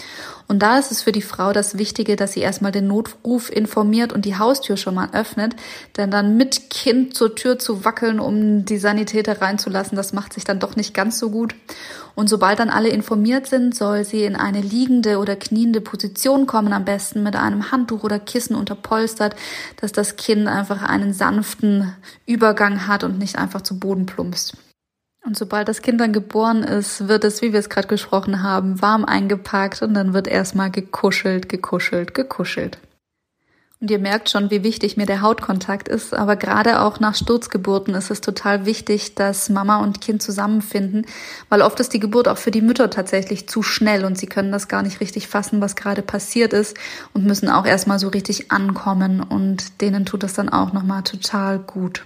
Und 0.49 0.59
da 0.59 0.77
ist 0.77 0.91
es 0.91 1.01
für 1.01 1.13
die 1.13 1.21
Frau 1.21 1.53
das 1.53 1.77
Wichtige, 1.77 2.17
dass 2.17 2.33
sie 2.33 2.41
erstmal 2.41 2.73
den 2.73 2.87
Notruf 2.87 3.49
informiert 3.49 4.11
und 4.11 4.25
die 4.25 4.37
Haustür 4.37 4.75
schon 4.75 4.95
mal 4.95 5.07
öffnet. 5.13 5.55
Denn 5.95 6.11
dann 6.11 6.35
mit 6.35 6.69
Kind 6.69 7.15
zur 7.15 7.33
Tür 7.35 7.57
zu 7.57 7.85
wackeln, 7.85 8.19
um 8.19 8.65
die 8.65 8.77
Sanitäter 8.77 9.41
reinzulassen, 9.41 9.95
das 9.95 10.11
macht 10.11 10.33
sich 10.33 10.43
dann 10.43 10.59
doch 10.59 10.75
nicht 10.75 10.93
ganz 10.93 11.17
so 11.17 11.29
gut. 11.29 11.55
Und 12.15 12.27
sobald 12.27 12.59
dann 12.59 12.69
alle 12.69 12.89
informiert 12.89 13.47
sind, 13.47 13.73
soll 13.75 14.03
sie 14.03 14.25
in 14.25 14.35
eine 14.35 14.61
liegende 14.61 15.17
oder 15.17 15.35
kniende 15.35 15.81
Position 15.81 16.45
kommen, 16.45 16.73
am 16.73 16.85
besten 16.85 17.23
mit 17.23 17.35
einem 17.35 17.71
Handtuch 17.71 18.03
oder 18.03 18.19
Kissen 18.19 18.55
unterpolstert, 18.55 19.35
dass 19.77 19.91
das 19.91 20.17
Kind 20.17 20.47
einfach 20.47 20.83
einen 20.83 21.13
sanften 21.13 21.95
Übergang 22.25 22.87
hat 22.87 23.03
und 23.03 23.17
nicht 23.17 23.37
einfach 23.37 23.61
zu 23.61 23.79
Boden 23.79 24.05
plumpst. 24.05 24.57
Und 25.23 25.37
sobald 25.37 25.67
das 25.67 25.81
Kind 25.81 26.01
dann 26.01 26.13
geboren 26.13 26.63
ist, 26.63 27.07
wird 27.07 27.23
es, 27.23 27.41
wie 27.41 27.53
wir 27.53 27.59
es 27.59 27.69
gerade 27.69 27.87
gesprochen 27.87 28.41
haben, 28.41 28.81
warm 28.81 29.05
eingepackt 29.05 29.81
und 29.81 29.93
dann 29.93 30.13
wird 30.13 30.27
erstmal 30.27 30.71
gekuschelt, 30.71 31.47
gekuschelt, 31.47 32.15
gekuschelt. 32.15 32.79
Und 33.81 33.89
ihr 33.89 33.97
merkt 33.97 34.29
schon, 34.29 34.51
wie 34.51 34.63
wichtig 34.63 34.95
mir 34.95 35.07
der 35.07 35.21
Hautkontakt 35.21 35.87
ist, 35.87 36.13
aber 36.13 36.35
gerade 36.35 36.81
auch 36.81 36.99
nach 36.99 37.15
Sturzgeburten 37.15 37.95
ist 37.95 38.11
es 38.11 38.21
total 38.21 38.67
wichtig, 38.67 39.15
dass 39.15 39.49
Mama 39.49 39.81
und 39.81 40.01
Kind 40.01 40.21
zusammenfinden, 40.21 41.07
weil 41.49 41.63
oft 41.63 41.79
ist 41.79 41.91
die 41.91 41.99
Geburt 41.99 42.27
auch 42.27 42.37
für 42.37 42.51
die 42.51 42.61
Mütter 42.61 42.91
tatsächlich 42.91 43.49
zu 43.49 43.63
schnell 43.63 44.05
und 44.05 44.19
sie 44.19 44.27
können 44.27 44.51
das 44.51 44.67
gar 44.67 44.83
nicht 44.83 45.01
richtig 45.01 45.27
fassen, 45.27 45.61
was 45.61 45.75
gerade 45.75 46.03
passiert 46.03 46.53
ist 46.53 46.77
und 47.13 47.25
müssen 47.25 47.49
auch 47.49 47.65
erstmal 47.65 47.97
so 47.97 48.09
richtig 48.09 48.51
ankommen 48.51 49.19
und 49.19 49.81
denen 49.81 50.05
tut 50.05 50.21
das 50.21 50.33
dann 50.33 50.49
auch 50.49 50.73
nochmal 50.73 51.01
total 51.01 51.57
gut. 51.57 52.05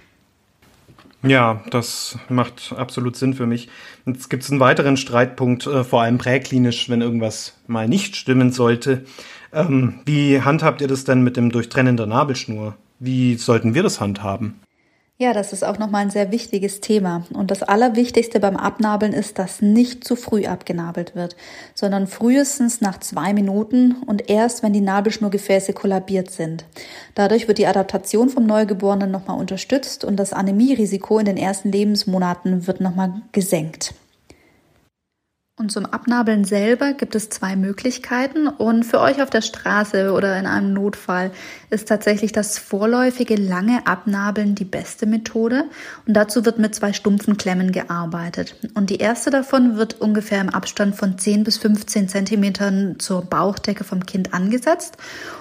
Ja, 1.22 1.62
das 1.70 2.18
macht 2.30 2.72
absolut 2.74 3.16
Sinn 3.16 3.34
für 3.34 3.46
mich. 3.46 3.68
Jetzt 4.06 4.30
gibt 4.30 4.44
es 4.44 4.50
einen 4.50 4.60
weiteren 4.60 4.96
Streitpunkt, 4.96 5.66
äh, 5.66 5.84
vor 5.84 6.02
allem 6.02 6.16
präklinisch, 6.16 6.88
wenn 6.88 7.02
irgendwas 7.02 7.54
mal 7.66 7.86
nicht 7.86 8.16
stimmen 8.16 8.50
sollte. 8.52 9.04
Ähm, 9.56 9.94
wie 10.04 10.42
handhabt 10.42 10.82
ihr 10.82 10.88
das 10.88 11.04
denn 11.04 11.22
mit 11.22 11.38
dem 11.38 11.50
Durchtrennen 11.50 11.96
der 11.96 12.04
Nabelschnur? 12.04 12.74
Wie 12.98 13.36
sollten 13.36 13.74
wir 13.74 13.82
das 13.82 14.00
handhaben? 14.00 14.60
Ja, 15.18 15.32
das 15.32 15.54
ist 15.54 15.64
auch 15.64 15.78
nochmal 15.78 16.02
ein 16.02 16.10
sehr 16.10 16.30
wichtiges 16.30 16.82
Thema. 16.82 17.24
Und 17.32 17.50
das 17.50 17.62
Allerwichtigste 17.62 18.38
beim 18.38 18.58
Abnabeln 18.58 19.14
ist, 19.14 19.38
dass 19.38 19.62
nicht 19.62 20.04
zu 20.04 20.14
früh 20.14 20.44
abgenabelt 20.44 21.14
wird, 21.14 21.36
sondern 21.74 22.06
frühestens 22.06 22.82
nach 22.82 23.00
zwei 23.00 23.32
Minuten 23.32 23.96
und 24.06 24.28
erst, 24.28 24.62
wenn 24.62 24.74
die 24.74 24.82
Nabelschnurgefäße 24.82 25.72
kollabiert 25.72 26.30
sind. 26.30 26.66
Dadurch 27.14 27.48
wird 27.48 27.56
die 27.56 27.66
Adaptation 27.66 28.28
vom 28.28 28.44
Neugeborenen 28.44 29.10
nochmal 29.10 29.40
unterstützt 29.40 30.04
und 30.04 30.16
das 30.16 30.34
Anämierisiko 30.34 31.18
in 31.18 31.24
den 31.24 31.38
ersten 31.38 31.72
Lebensmonaten 31.72 32.66
wird 32.66 32.82
nochmal 32.82 33.22
gesenkt. 33.32 33.94
Und 35.58 35.72
zum 35.72 35.86
Abnabeln 35.86 36.44
selber 36.44 36.92
gibt 36.92 37.14
es 37.14 37.30
zwei 37.30 37.56
Möglichkeiten. 37.56 38.46
Und 38.46 38.84
für 38.84 39.00
euch 39.00 39.22
auf 39.22 39.30
der 39.30 39.40
Straße 39.40 40.12
oder 40.12 40.38
in 40.38 40.44
einem 40.44 40.74
Notfall 40.74 41.30
ist 41.70 41.88
tatsächlich 41.88 42.32
das 42.32 42.58
vorläufige 42.58 43.36
lange 43.36 43.86
Abnabeln 43.86 44.54
die 44.54 44.66
beste 44.66 45.06
Methode. 45.06 45.64
Und 46.06 46.12
dazu 46.12 46.44
wird 46.44 46.58
mit 46.58 46.74
zwei 46.74 46.92
stumpfen 46.92 47.38
Klemmen 47.38 47.72
gearbeitet. 47.72 48.54
Und 48.74 48.90
die 48.90 48.98
erste 48.98 49.30
davon 49.30 49.78
wird 49.78 49.98
ungefähr 49.98 50.42
im 50.42 50.50
Abstand 50.50 50.94
von 50.94 51.16
10 51.16 51.44
bis 51.44 51.56
15 51.56 52.10
Zentimetern 52.10 52.96
zur 52.98 53.22
Bauchdecke 53.22 53.84
vom 53.84 54.04
Kind 54.04 54.34
angesetzt. 54.34 54.98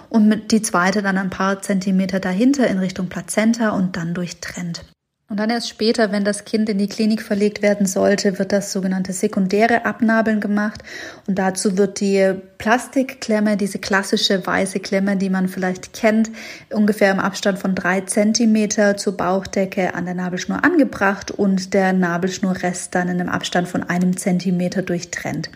Und 0.08 0.30
mit 0.30 0.54
die 0.54 0.62
zweite 0.62 1.02
dann 1.02 1.18
ein 1.18 1.30
paar 1.30 1.62
Zentimeter 1.62 2.22
dahinter 2.22 2.68
in 2.68 2.80
Richtung 2.80 3.10
Plazenta 3.10 3.72
und 3.72 3.98
dann 3.98 4.14
durchtrennt. 4.14 4.86
Und 5.28 5.38
dann 5.38 5.50
erst 5.50 5.70
später, 5.70 6.12
wenn 6.12 6.24
das 6.24 6.46
Kind 6.46 6.70
in 6.70 6.78
die 6.78 6.88
Klinik 6.88 7.24
verlegt 7.24 7.64
werden 7.64 7.88
sollte, 7.88 8.38
wird 8.38 8.52
das 8.52 8.72
sogenannte 8.72 9.12
sekundäre 9.12 9.84
Abnabeln 9.84 10.40
gemacht. 10.40 10.84
Und 11.26 11.40
dazu 11.40 11.80
wird 11.80 12.00
die 12.00 12.36
Plastikklemme, 12.60 13.58
diese 13.58 13.80
klassische 13.80 14.46
weiße 14.46 14.80
Klemme, 14.82 15.18
die 15.18 15.32
man 15.32 15.48
vielleicht 15.48 15.94
kennt, 15.94 16.30
ungefähr 16.72 17.12
im 17.12 17.20
Abstand 17.20 17.58
von 17.58 17.74
drei 17.74 18.02
Zentimeter 18.02 18.98
zur 18.98 19.18
Bauchdecke 19.18 19.96
an 19.96 20.06
der 20.06 20.14
Nabelschnur 20.14 20.64
angebracht 20.64 21.32
und 21.32 21.74
der 21.74 21.92
Nabelschnurrest 21.92 22.94
dann 22.94 23.10
in 23.10 23.20
einem 23.20 23.30
Abstand 23.30 23.68
von 23.68 23.82
einem 23.82 24.16
Zentimeter 24.18 24.84
durchtrennt. 24.84 25.50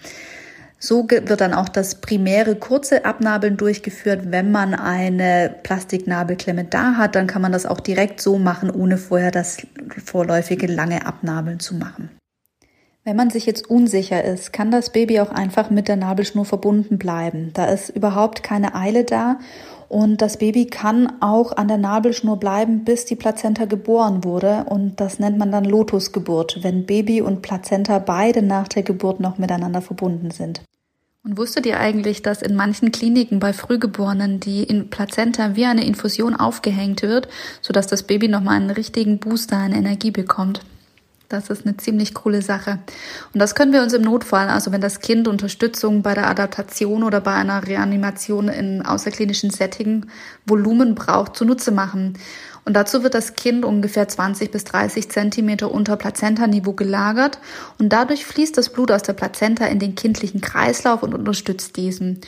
So 0.82 1.06
wird 1.10 1.42
dann 1.42 1.54
auch 1.54 1.68
das 1.68 1.96
primäre 1.96 2.56
kurze 2.56 3.04
Abnabeln 3.04 3.58
durchgeführt. 3.58 4.32
Wenn 4.32 4.52
man 4.52 4.74
eine 4.74 5.54
Plastiknabelklemme 5.64 6.64
da 6.64 6.96
hat, 6.96 7.16
dann 7.16 7.28
kann 7.28 7.42
man 7.42 7.52
das 7.52 7.66
auch 7.66 7.82
direkt 7.82 8.22
so 8.22 8.38
machen, 8.38 8.72
ohne 8.72 8.98
vorher 8.98 9.32
das 9.32 9.58
vorläufige 10.04 10.68
lange 10.68 11.06
Abnabeln 11.06 11.60
zu 11.60 11.76
machen. 11.76 12.10
Wenn 13.04 13.16
man 13.16 13.30
sich 13.30 13.46
jetzt 13.46 13.70
unsicher 13.70 14.24
ist, 14.24 14.54
kann 14.54 14.72
das 14.72 14.92
Baby 14.92 15.20
auch 15.20 15.32
einfach 15.32 15.70
mit 15.70 15.88
der 15.88 15.96
Nabelschnur 15.96 16.46
verbunden 16.46 16.98
bleiben. 16.98 17.52
Da 17.54 17.66
ist 17.66 17.90
überhaupt 17.90 18.44
keine 18.44 18.76
Eile 18.76 19.04
da 19.04 19.40
und 19.90 20.22
das 20.22 20.38
Baby 20.38 20.68
kann 20.68 21.12
auch 21.20 21.58
an 21.58 21.68
der 21.68 21.80
Nabelschnur 21.80 22.38
bleiben, 22.38 22.86
bis 22.86 23.06
die 23.06 23.16
Plazenta 23.16 23.66
geboren 23.66 24.24
wurde. 24.24 24.66
Und 24.70 25.02
das 25.02 25.18
nennt 25.18 25.40
man 25.40 25.52
dann 25.52 25.66
Lotusgeburt, 25.66 26.60
wenn 26.64 26.86
Baby 26.86 27.22
und 27.22 27.42
Plazenta 27.42 27.98
beide 27.98 28.44
nach 28.44 28.68
der 28.68 28.84
Geburt 28.84 29.20
noch 29.20 29.40
miteinander 29.40 29.82
verbunden 29.82 30.30
sind. 30.30 30.62
Und 31.24 31.38
wusstet 31.40 31.66
ihr 31.66 31.80
eigentlich, 31.80 32.22
dass 32.22 32.44
in 32.44 32.56
manchen 32.56 32.92
Kliniken 32.92 33.40
bei 33.40 33.52
Frühgeborenen 33.52 34.40
die 34.40 34.64
in 34.64 34.92
Plazenta 34.92 35.56
wie 35.56 35.66
eine 35.66 35.84
Infusion 35.84 36.36
aufgehängt 36.36 37.02
wird, 37.02 37.28
sodass 37.62 37.88
das 37.88 38.04
Baby 38.04 38.28
nochmal 38.28 38.58
einen 38.58 38.70
richtigen 38.70 39.18
Booster 39.18 39.58
an 39.58 39.74
Energie 39.74 40.12
bekommt? 40.12 40.62
Das 41.30 41.52
ist 41.52 41.64
eine 41.64 41.78
ziemlich 41.78 42.16
coole 42.16 42.42
Sache. 42.42 42.80
Und 43.34 43.40
das 43.40 43.54
können 43.54 43.72
wir 43.72 43.84
uns 43.84 43.94
im 43.94 44.02
Notfall, 44.02 44.50
also 44.50 44.72
wenn 44.72 44.82
das 44.82 45.00
Kind 45.00 45.28
Unterstützung 45.28 46.02
bei 46.02 46.16
der 46.16 46.28
Adaptation 46.28 47.04
oder 47.04 47.22
bei 47.22 47.34
einer 47.34 47.68
Reanimation 47.68 48.48
in 48.48 48.84
außerklinischen 48.84 49.52
Setting 49.52 50.08
Volumen 50.48 50.96
braucht, 50.96 51.38
zunutze 51.38 51.72
machen. 51.72 52.18
Und 52.66 52.74
dazu 52.74 53.04
wird 53.04 53.14
das 53.14 53.36
Kind 53.36 53.64
ungefähr 53.64 54.08
20 54.08 54.50
bis 54.50 54.64
30 54.64 55.10
Zentimeter 55.10 55.72
unter 55.72 55.98
Plazentaniveau 55.98 56.74
gelagert 56.74 57.38
und 57.78 57.90
dadurch 57.90 58.26
fließt 58.26 58.58
das 58.58 58.70
Blut 58.70 58.92
aus 58.92 59.04
der 59.04 59.14
Plazenta 59.14 59.66
in 59.66 59.78
den 59.78 59.94
kindlichen 59.94 60.42
Kreislauf 60.42 61.04
und 61.04 61.14
unterstützt 61.14 61.78
diesen. 61.78 62.22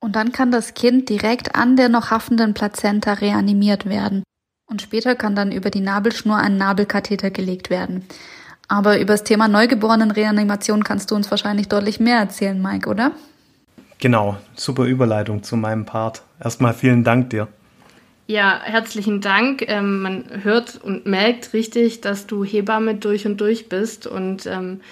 Und 0.00 0.16
dann 0.16 0.32
kann 0.32 0.50
das 0.50 0.74
Kind 0.74 1.08
direkt 1.08 1.54
an 1.54 1.76
der 1.76 1.88
noch 1.88 2.10
haftenden 2.10 2.54
Plazenta 2.54 3.12
reanimiert 3.12 3.86
werden. 3.86 4.24
Und 4.68 4.82
später 4.82 5.14
kann 5.14 5.36
dann 5.36 5.52
über 5.52 5.70
die 5.70 5.80
Nabelschnur 5.80 6.36
ein 6.36 6.56
Nabelkatheter 6.56 7.30
gelegt 7.30 7.70
werden. 7.70 8.06
Aber 8.70 9.00
über 9.00 9.14
das 9.14 9.24
Thema 9.24 9.48
Neugeborenenreanimation 9.48 10.84
kannst 10.84 11.10
du 11.10 11.16
uns 11.16 11.28
wahrscheinlich 11.28 11.66
deutlich 11.66 11.98
mehr 11.98 12.18
erzählen, 12.18 12.62
Mike, 12.62 12.88
oder? 12.88 13.10
Genau, 13.98 14.36
super 14.54 14.84
Überleitung 14.84 15.42
zu 15.42 15.56
meinem 15.56 15.86
Part. 15.86 16.22
Erstmal 16.38 16.72
vielen 16.72 17.02
Dank 17.02 17.30
dir. 17.30 17.48
Ja, 18.28 18.60
herzlichen 18.62 19.20
Dank. 19.20 19.64
Ähm, 19.66 20.02
man 20.02 20.24
hört 20.44 20.80
und 20.84 21.04
merkt 21.04 21.52
richtig, 21.52 22.00
dass 22.00 22.28
du 22.28 22.44
Hebamme 22.44 22.94
durch 22.94 23.26
und 23.26 23.40
durch 23.40 23.68
bist. 23.68 24.06
Und 24.06 24.46
ähm, 24.46 24.82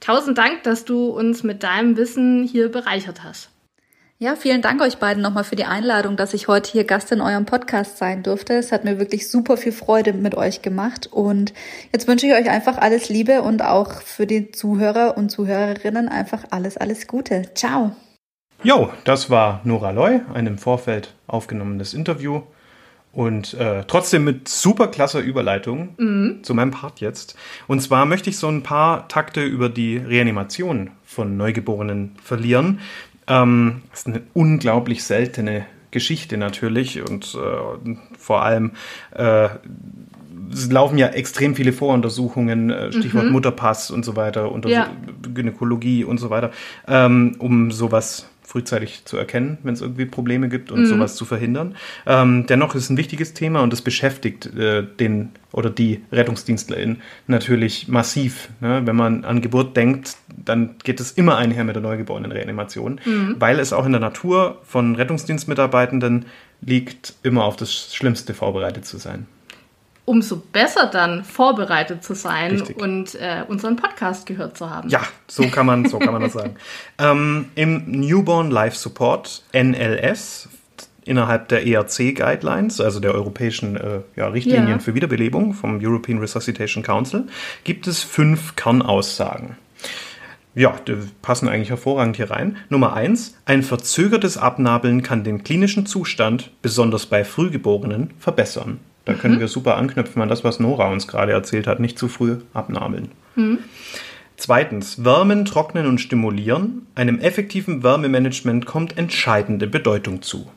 tausend 0.00 0.38
Dank, 0.38 0.62
dass 0.62 0.86
du 0.86 1.08
uns 1.08 1.42
mit 1.42 1.62
deinem 1.62 1.98
Wissen 1.98 2.44
hier 2.44 2.72
bereichert 2.72 3.24
hast. 3.24 3.50
Ja, 4.20 4.34
vielen 4.34 4.62
Dank 4.62 4.82
euch 4.82 4.98
beiden 4.98 5.22
nochmal 5.22 5.44
für 5.44 5.54
die 5.54 5.64
Einladung, 5.64 6.16
dass 6.16 6.34
ich 6.34 6.48
heute 6.48 6.72
hier 6.72 6.82
Gast 6.82 7.12
in 7.12 7.20
eurem 7.20 7.46
Podcast 7.46 7.98
sein 7.98 8.24
durfte. 8.24 8.54
Es 8.54 8.72
hat 8.72 8.82
mir 8.82 8.98
wirklich 8.98 9.30
super 9.30 9.56
viel 9.56 9.70
Freude 9.70 10.12
mit 10.12 10.34
euch 10.34 10.60
gemacht. 10.60 11.06
Und 11.06 11.52
jetzt 11.92 12.08
wünsche 12.08 12.26
ich 12.26 12.32
euch 12.32 12.50
einfach 12.50 12.78
alles 12.78 13.08
Liebe 13.08 13.42
und 13.42 13.62
auch 13.62 14.02
für 14.02 14.26
die 14.26 14.50
Zuhörer 14.50 15.16
und 15.16 15.28
Zuhörerinnen 15.30 16.08
einfach 16.08 16.42
alles, 16.50 16.76
alles 16.76 17.06
Gute. 17.06 17.54
Ciao. 17.54 17.94
Jo, 18.64 18.90
das 19.04 19.30
war 19.30 19.60
Nora 19.62 19.92
Loy, 19.92 20.20
ein 20.34 20.48
im 20.48 20.58
Vorfeld 20.58 21.14
aufgenommenes 21.28 21.94
Interview. 21.94 22.42
Und 23.12 23.54
äh, 23.54 23.84
trotzdem 23.86 24.24
mit 24.24 24.48
super 24.48 24.88
klasser 24.88 25.20
Überleitung 25.20 26.40
zu 26.42 26.54
meinem 26.54 26.70
Part 26.72 27.00
jetzt. 27.00 27.36
Und 27.66 27.80
zwar 27.80 28.04
möchte 28.04 28.30
ich 28.30 28.36
so 28.36 28.48
ein 28.48 28.62
paar 28.62 29.08
Takte 29.08 29.42
über 29.44 29.68
die 29.68 29.96
Reanimation 29.96 30.90
von 31.04 31.36
Neugeborenen 31.36 32.16
verlieren. 32.22 32.80
Ähm, 33.28 33.82
das 33.90 34.00
ist 34.00 34.06
eine 34.06 34.22
unglaublich 34.34 35.04
seltene 35.04 35.66
Geschichte 35.90 36.36
natürlich 36.36 37.02
und 37.08 37.34
äh, 37.34 37.96
vor 38.18 38.42
allem 38.42 38.72
äh, 39.14 39.48
es 40.52 40.70
laufen 40.70 40.98
ja 40.98 41.08
extrem 41.08 41.54
viele 41.54 41.72
Voruntersuchungen, 41.72 42.70
äh, 42.70 42.92
Stichwort 42.92 43.30
Mutterpass 43.30 43.90
und 43.90 44.04
so 44.04 44.16
weiter, 44.16 44.50
unter 44.52 44.68
Ja. 44.68 44.90
Gynäkologie 45.34 46.04
und 46.04 46.18
so 46.18 46.30
weiter, 46.30 46.50
ähm, 46.86 47.36
um 47.38 47.70
sowas 47.70 48.28
frühzeitig 48.48 49.04
zu 49.04 49.18
erkennen, 49.18 49.58
wenn 49.62 49.74
es 49.74 49.82
irgendwie 49.82 50.06
Probleme 50.06 50.48
gibt 50.48 50.72
und 50.72 50.86
sowas 50.86 51.16
zu 51.16 51.26
verhindern. 51.26 51.76
Ähm, 52.06 52.46
dennoch 52.46 52.74
ist 52.74 52.84
es 52.84 52.90
ein 52.90 52.96
wichtiges 52.96 53.34
Thema 53.34 53.60
und 53.60 53.74
es 53.74 53.82
beschäftigt 53.82 54.46
äh, 54.56 54.82
den 54.82 55.32
oder 55.52 55.68
die 55.68 56.02
RettungsdienstlerInnen 56.12 57.02
natürlich 57.26 57.88
massiv. 57.88 58.48
Ne? 58.60 58.80
Wenn 58.86 58.96
man 58.96 59.26
an 59.26 59.42
Geburt 59.42 59.76
denkt, 59.76 60.16
dann 60.34 60.76
geht 60.82 60.98
es 60.98 61.12
immer 61.12 61.36
einher 61.36 61.64
mit 61.64 61.76
der 61.76 61.82
Neugeborenenreanimation, 61.82 63.00
weil 63.38 63.58
es 63.58 63.74
auch 63.74 63.84
in 63.84 63.92
der 63.92 64.00
Natur 64.00 64.62
von 64.64 64.94
Rettungsdienstmitarbeitenden 64.94 66.24
liegt, 66.62 67.16
immer 67.22 67.44
auf 67.44 67.56
das 67.56 67.94
Schlimmste 67.94 68.32
vorbereitet 68.32 68.86
zu 68.86 68.96
sein. 68.96 69.26
Umso 70.08 70.36
besser 70.36 70.86
dann 70.86 71.22
vorbereitet 71.22 72.02
zu 72.02 72.14
sein 72.14 72.52
Richtig. 72.52 72.80
und 72.80 73.14
äh, 73.16 73.44
unseren 73.46 73.76
Podcast 73.76 74.24
gehört 74.24 74.56
zu 74.56 74.70
haben. 74.70 74.88
Ja, 74.88 75.02
so 75.26 75.46
kann 75.48 75.66
man, 75.66 75.84
so 75.84 75.98
kann 75.98 76.14
man 76.14 76.22
das 76.22 76.32
sagen. 76.32 76.56
Ähm, 76.98 77.50
Im 77.54 77.84
Newborn 77.90 78.50
Life 78.50 78.76
Support, 78.76 79.42
NLS, 79.52 80.48
innerhalb 81.04 81.48
der 81.48 81.66
ERC 81.66 82.14
Guidelines, 82.16 82.80
also 82.80 83.00
der 83.00 83.14
europäischen 83.14 83.76
äh, 83.76 84.00
ja, 84.16 84.28
Richtlinien 84.28 84.68
Ja. 84.68 84.78
für 84.78 84.94
Wiederbelebung 84.94 85.52
vom 85.52 85.78
European 85.82 86.18
Resuscitation 86.18 86.82
Council, 86.82 87.24
gibt 87.64 87.86
es 87.86 88.02
fünf 88.02 88.56
Kernaussagen. 88.56 89.56
Ja, 90.54 90.74
die 90.88 90.96
passen 91.22 91.48
eigentlich 91.48 91.70
hervorragend 91.70 92.16
hier 92.16 92.30
rein. 92.30 92.56
Nummer 92.70 92.94
eins: 92.94 93.36
Ein 93.44 93.62
verzögertes 93.62 94.38
Abnabeln 94.38 95.02
kann 95.02 95.22
den 95.22 95.44
klinischen 95.44 95.84
Zustand, 95.84 96.50
besonders 96.62 97.04
bei 97.06 97.24
Frühgeborenen, 97.24 98.14
verbessern. 98.18 98.80
Da 99.08 99.14
können 99.14 99.40
wir 99.40 99.48
super 99.48 99.78
anknüpfen 99.78 100.20
an 100.20 100.28
das, 100.28 100.44
was 100.44 100.60
Nora 100.60 100.92
uns 100.92 101.08
gerade 101.08 101.32
erzählt 101.32 101.66
hat. 101.66 101.80
Nicht 101.80 101.98
zu 101.98 102.08
früh 102.08 102.36
abnabeln. 102.52 103.08
Zweitens, 104.36 105.02
Wärmen, 105.02 105.46
Trocknen 105.46 105.86
und 105.86 105.98
Stimulieren. 105.98 106.86
Einem 106.94 107.18
effektiven 107.18 107.82
Wärmemanagement 107.82 108.66
kommt 108.66 108.98
entscheidende 108.98 109.66
Bedeutung 109.66 110.20
zu. 110.20 110.50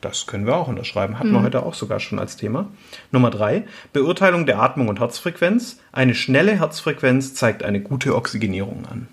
Das 0.00 0.26
können 0.26 0.46
wir 0.46 0.56
auch 0.56 0.68
unterschreiben, 0.68 1.18
hatten 1.18 1.32
wir 1.32 1.42
heute 1.42 1.62
auch 1.62 1.74
sogar 1.74 2.00
schon 2.00 2.18
als 2.18 2.38
Thema. 2.38 2.68
Nummer 3.12 3.28
drei, 3.28 3.64
Beurteilung 3.92 4.46
der 4.46 4.58
Atmung 4.58 4.88
und 4.88 5.00
Herzfrequenz. 5.00 5.78
Eine 5.92 6.14
schnelle 6.14 6.52
Herzfrequenz 6.58 7.34
zeigt 7.34 7.62
eine 7.62 7.80
gute 7.80 8.14
Oxygenierung 8.14 8.86
an. 8.90 9.08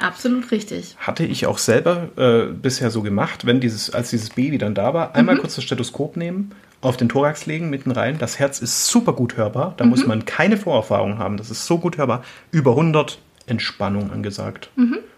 Absolut 0.00 0.50
richtig. 0.50 0.96
Hatte 0.98 1.24
ich 1.24 1.46
auch 1.46 1.58
selber 1.58 2.08
äh, 2.16 2.52
bisher 2.52 2.90
so 2.90 3.02
gemacht, 3.02 3.46
wenn 3.46 3.60
dieses, 3.60 3.90
als 3.90 4.10
dieses 4.10 4.30
Baby 4.30 4.58
dann 4.58 4.74
da 4.74 4.92
war, 4.92 5.14
einmal 5.14 5.36
kurz 5.36 5.54
das 5.54 5.64
Stethoskop 5.64 6.16
nehmen, 6.16 6.52
auf 6.80 6.96
den 6.96 7.08
Thorax 7.08 7.46
legen, 7.46 7.70
mitten 7.70 7.90
rein. 7.90 8.18
Das 8.18 8.38
Herz 8.38 8.60
ist 8.60 8.86
super 8.86 9.12
gut 9.12 9.36
hörbar. 9.36 9.74
Da 9.76 9.84
muss 9.84 10.06
man 10.06 10.24
keine 10.24 10.56
Vorerfahrung 10.56 11.18
haben. 11.18 11.36
Das 11.36 11.50
ist 11.50 11.66
so 11.66 11.78
gut 11.78 11.98
hörbar. 11.98 12.22
Über 12.50 12.70
100 12.72 13.18
Entspannung 13.46 14.10
angesagt. 14.10 14.70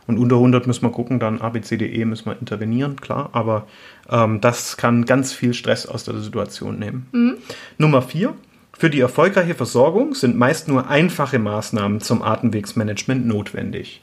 Und 0.07 0.19
unter 0.19 0.37
100 0.37 0.66
müssen 0.66 0.83
wir 0.83 0.90
gucken, 0.90 1.21
dann 1.21 1.40
ABCDE 1.40 2.04
müssen 2.04 2.26
wir 2.26 2.38
intervenieren, 2.40 2.97
klar. 2.97 3.31
Aber 3.33 3.66
ähm, 4.11 4.40
das 4.40 4.76
kann 4.76 5.04
ganz 5.04 5.33
viel 5.33 5.54
Stress 5.54 5.87
aus 5.87 6.04
der 6.04 6.19
Situation 6.19 6.78
nehmen. 6.78 7.07
Nummer 7.78 8.02
4. 8.02 8.35
Für 8.76 8.90
die 8.90 9.00
erfolgreiche 9.00 9.54
Versorgung 9.54 10.14
sind 10.14 10.37
meist 10.37 10.66
nur 10.66 10.88
einfache 10.88 11.38
Maßnahmen 11.38 12.00
zum 12.00 12.23
Atemwegsmanagement 12.23 13.26
notwendig. 13.26 14.02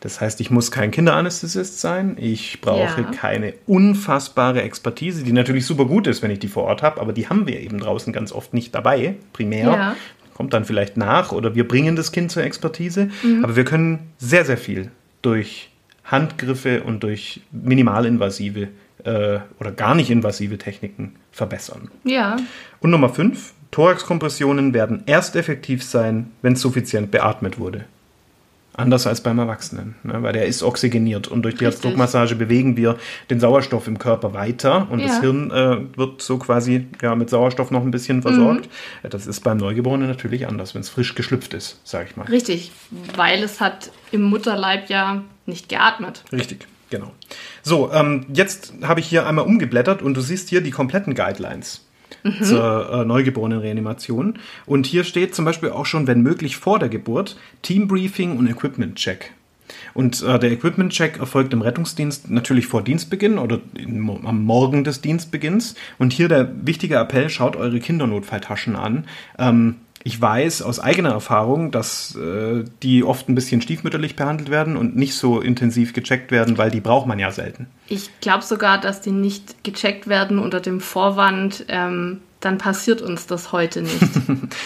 Das 0.00 0.20
heißt, 0.20 0.40
ich 0.40 0.50
muss 0.50 0.70
kein 0.70 0.90
Kinderanästhesist 0.90 1.80
sein, 1.80 2.16
ich 2.20 2.60
brauche 2.60 3.00
Ja. 3.02 3.10
keine 3.10 3.54
unfassbare 3.66 4.62
Expertise, 4.62 5.24
die 5.24 5.32
natürlich 5.32 5.66
super 5.66 5.86
gut 5.86 6.06
ist, 6.06 6.22
wenn 6.22 6.30
ich 6.30 6.38
die 6.38 6.48
vor 6.48 6.64
Ort 6.64 6.82
habe, 6.82 7.00
aber 7.00 7.12
die 7.12 7.28
haben 7.28 7.46
wir 7.46 7.58
eben 7.60 7.78
draußen 7.78 8.12
ganz 8.12 8.30
oft 8.32 8.54
nicht 8.54 8.74
dabei, 8.74 9.16
primär. 9.32 9.64
Ja. 9.66 9.96
Kommt 10.34 10.52
dann 10.54 10.64
vielleicht 10.64 10.96
nach 10.96 11.32
oder 11.32 11.56
wir 11.56 11.66
bringen 11.66 11.96
das 11.96 12.12
Kind 12.12 12.30
zur 12.30 12.44
Expertise, 12.44 13.10
aber 13.42 13.56
wir 13.56 13.64
können 13.64 14.10
sehr, 14.18 14.44
sehr 14.44 14.56
viel 14.56 14.92
durch 15.20 15.70
Handgriffe 16.04 16.84
und 16.84 17.02
durch 17.02 17.40
minimalinvasive 17.50 18.68
äh, 19.04 19.38
oder 19.58 19.72
gar 19.72 19.94
nicht 19.96 20.10
invasive 20.10 20.56
Techniken 20.58 21.16
verbessern. 21.32 21.90
Ja, 22.04 22.36
Und 22.80 22.90
Nummer 22.90 23.08
5, 23.08 23.52
Thoraxkompressionen 23.72 24.74
werden 24.74 25.02
erst 25.06 25.34
effektiv 25.36 25.82
sein, 25.82 26.30
wenn 26.42 26.54
suffizient 26.56 27.10
beatmet 27.10 27.58
wurde. 27.58 27.84
Anders 28.78 29.06
als 29.06 29.20
beim 29.20 29.38
Erwachsenen, 29.38 29.96
ne? 30.04 30.22
weil 30.22 30.32
der 30.32 30.46
ist 30.46 30.62
oxygeniert 30.62 31.28
und 31.28 31.42
durch 31.42 31.56
die 31.56 31.64
Richtig. 31.64 31.82
Herzdruckmassage 31.84 32.36
bewegen 32.36 32.76
wir 32.76 32.96
den 33.28 33.40
Sauerstoff 33.40 33.86
im 33.88 33.98
Körper 33.98 34.34
weiter 34.34 34.86
und 34.90 35.02
das 35.02 35.16
Ja. 35.16 35.20
Hirn 35.20 35.50
äh, 35.50 35.98
wird 35.98 36.22
so 36.22 36.38
quasi 36.38 36.86
ja, 37.02 37.14
mit 37.14 37.28
Sauerstoff 37.28 37.70
noch 37.70 37.82
ein 37.82 37.90
bisschen 37.90 38.22
versorgt. 38.22 38.68
Ja, 39.02 39.08
Das 39.08 39.26
ist 39.26 39.40
beim 39.42 39.56
Neugeborenen 39.58 40.08
natürlich 40.08 40.46
anders, 40.46 40.74
wenn 40.74 40.80
es 40.82 40.88
frisch 40.88 41.14
geschlüpft 41.14 41.54
ist, 41.54 41.80
sage 41.84 42.06
ich 42.10 42.16
mal. 42.16 42.24
richtig. 42.26 42.70
Weil 43.16 43.42
es 43.42 43.60
hat 43.60 43.90
im 44.12 44.22
Mutterleib 44.22 44.88
ja 44.88 45.22
nicht 45.46 45.68
geatmet. 45.68 46.22
Richtig, 46.32 46.66
genau. 46.90 47.10
So, 47.62 47.90
ähm, 47.92 48.26
jetzt 48.32 48.72
habe 48.82 49.00
ich 49.00 49.06
hier 49.06 49.26
einmal 49.26 49.44
umgeblättert 49.44 50.02
und 50.02 50.14
du 50.14 50.20
siehst 50.20 50.48
hier 50.48 50.60
die 50.60 50.70
kompletten 50.70 51.14
Guidelines 51.14 51.84
zur 52.42 52.90
äh, 52.92 53.04
Neugeborenenreanimation. 53.04 54.38
Und 54.66 54.86
hier 54.86 55.04
steht 55.04 55.34
zum 55.34 55.44
Beispiel 55.44 55.70
auch 55.70 55.86
schon, 55.86 56.06
wenn 56.06 56.20
möglich 56.20 56.56
vor 56.56 56.78
der 56.78 56.88
Geburt, 56.88 57.36
Teambriefing 57.62 58.36
und 58.36 58.48
Equipment-Check. 58.48 59.32
Und 59.94 60.22
äh, 60.22 60.38
der 60.38 60.52
Equipment-Check 60.52 61.18
erfolgt 61.18 61.52
im 61.52 61.62
Rettungsdienst 61.62 62.30
natürlich 62.30 62.66
vor 62.66 62.82
Dienstbeginn 62.82 63.38
oder 63.38 63.60
in, 63.76 64.08
am 64.24 64.42
Morgen 64.44 64.84
des 64.84 65.00
Dienstbeginns. 65.00 65.74
Und 65.98 66.12
hier 66.12 66.28
der 66.28 66.50
wichtige 66.66 66.96
Appell, 66.96 67.28
schaut 67.30 67.56
eure 67.56 67.80
Kindernotfalltaschen 67.80 68.76
an. 68.76 69.04
Ähm, 69.38 69.76
ich 70.08 70.18
weiß 70.18 70.62
aus 70.62 70.80
eigener 70.80 71.10
Erfahrung, 71.10 71.70
dass 71.70 72.16
äh, 72.16 72.64
die 72.82 73.04
oft 73.04 73.28
ein 73.28 73.34
bisschen 73.34 73.60
stiefmütterlich 73.60 74.16
behandelt 74.16 74.48
werden 74.48 74.78
und 74.78 74.96
nicht 74.96 75.14
so 75.14 75.38
intensiv 75.38 75.92
gecheckt 75.92 76.30
werden, 76.30 76.56
weil 76.56 76.70
die 76.70 76.80
braucht 76.80 77.06
man 77.06 77.18
ja 77.18 77.30
selten. 77.30 77.66
Ich 77.88 78.08
glaube 78.22 78.42
sogar, 78.42 78.80
dass 78.80 79.02
die 79.02 79.10
nicht 79.10 79.62
gecheckt 79.64 80.08
werden 80.08 80.38
unter 80.38 80.60
dem 80.60 80.80
Vorwand, 80.80 81.66
ähm, 81.68 82.20
dann 82.40 82.58
passiert 82.58 83.02
uns 83.02 83.26
das 83.26 83.52
heute 83.52 83.82
nicht. 83.82 83.98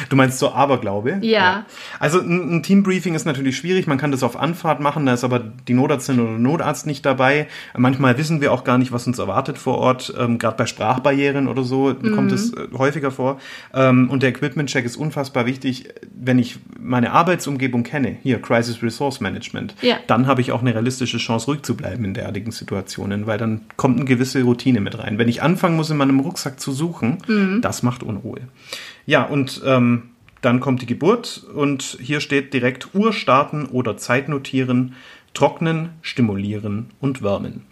Du 0.09 0.17
meinst 0.17 0.39
so 0.39 0.53
Aberglaube? 0.53 1.19
Ja. 1.23 1.65
Also 1.99 2.21
ein, 2.21 2.57
ein 2.57 2.63
Teambriefing 2.63 3.15
ist 3.15 3.25
natürlich 3.25 3.57
schwierig. 3.57 3.87
Man 3.87 3.99
kann 3.99 4.11
das 4.11 4.23
auf 4.23 4.37
Anfahrt 4.37 4.81
machen, 4.81 5.07
da 5.07 5.15
ist 5.15 5.25
aber 5.25 5.39
die 5.39 5.75
Notärztin 5.75 6.21
oder 6.21 6.31
der 6.31 6.39
Notarzt 6.39 6.87
nicht 6.87 7.07
dabei. 7.07 7.49
Manchmal 7.77 8.19
wissen 8.19 8.41
wir 8.41 8.53
auch 8.53 8.65
gar 8.65 8.79
nicht, 8.79 8.93
was 8.93 9.07
uns 9.07 9.19
erwartet 9.19 9.59
vor 9.59 9.79
Ort. 9.79 10.13
Ähm, 10.19 10.39
Gerade 10.39 10.57
bei 10.57 10.67
Sprachbarrieren 10.67 11.49
oder 11.49 11.63
so 11.63 11.95
kommt 12.15 12.33
es 12.33 12.53
äh, 12.53 12.69
häufiger 12.77 13.11
vor. 13.11 13.39
Ähm, 13.73 14.11
und 14.11 14.23
der 14.23 14.31
Equipment-Check 14.31 14.85
ist 14.85 14.97
unfassbar 14.97 15.47
wichtig, 15.47 15.89
wenn 16.15 16.39
ich 16.39 16.59
meine 16.79 17.13
Arbeitsumgebung 17.13 17.83
kenne. 17.83 18.17
Hier, 18.23 18.41
Crisis 18.41 18.83
Resource 18.83 19.21
Management. 19.21 19.75
Ja. 19.81 19.97
Dann 20.07 20.27
habe 20.27 20.41
ich 20.41 20.53
auch 20.53 20.61
eine 20.61 20.75
realistische 20.75 21.19
Chance, 21.19 21.47
ruhig 21.47 21.63
zu 21.63 21.77
bleiben 21.77 22.05
in 22.05 22.15
derartigen 22.15 22.53
Situationen, 22.53 23.27
weil 23.27 23.39
dann 23.39 23.63
kommt 23.77 23.97
eine 23.97 24.05
gewisse 24.05 24.43
Routine 24.43 24.81
mit 24.81 24.99
rein. 24.99 25.19
Wenn 25.19 25.29
ich 25.29 25.43
anfangen 25.43 25.77
muss, 25.77 25.91
in 25.91 25.97
meinem 25.97 26.21
Rucksack 26.21 26.61
zu 26.61 26.73
suchen, 26.73 27.19
das 27.63 27.83
macht 27.83 28.03
Unruhe. 28.03 28.41
Ja, 29.07 29.23
und 29.25 29.63
ähm, 29.65 30.11
dann 30.43 30.61
kommt 30.61 30.83
die 30.83 30.87
Geburt 30.87 31.45
und 31.55 31.99
hier 32.01 32.21
steht 32.21 32.53
direkt 32.53 32.95
Uhr 32.95 33.13
starten 33.13 33.67
oder 33.67 33.97
Zeit 33.97 34.29
notieren, 34.29 34.95
trocknen, 35.35 35.91
stimulieren 36.03 36.91
und 37.01 37.23
wärmen. 37.23 37.63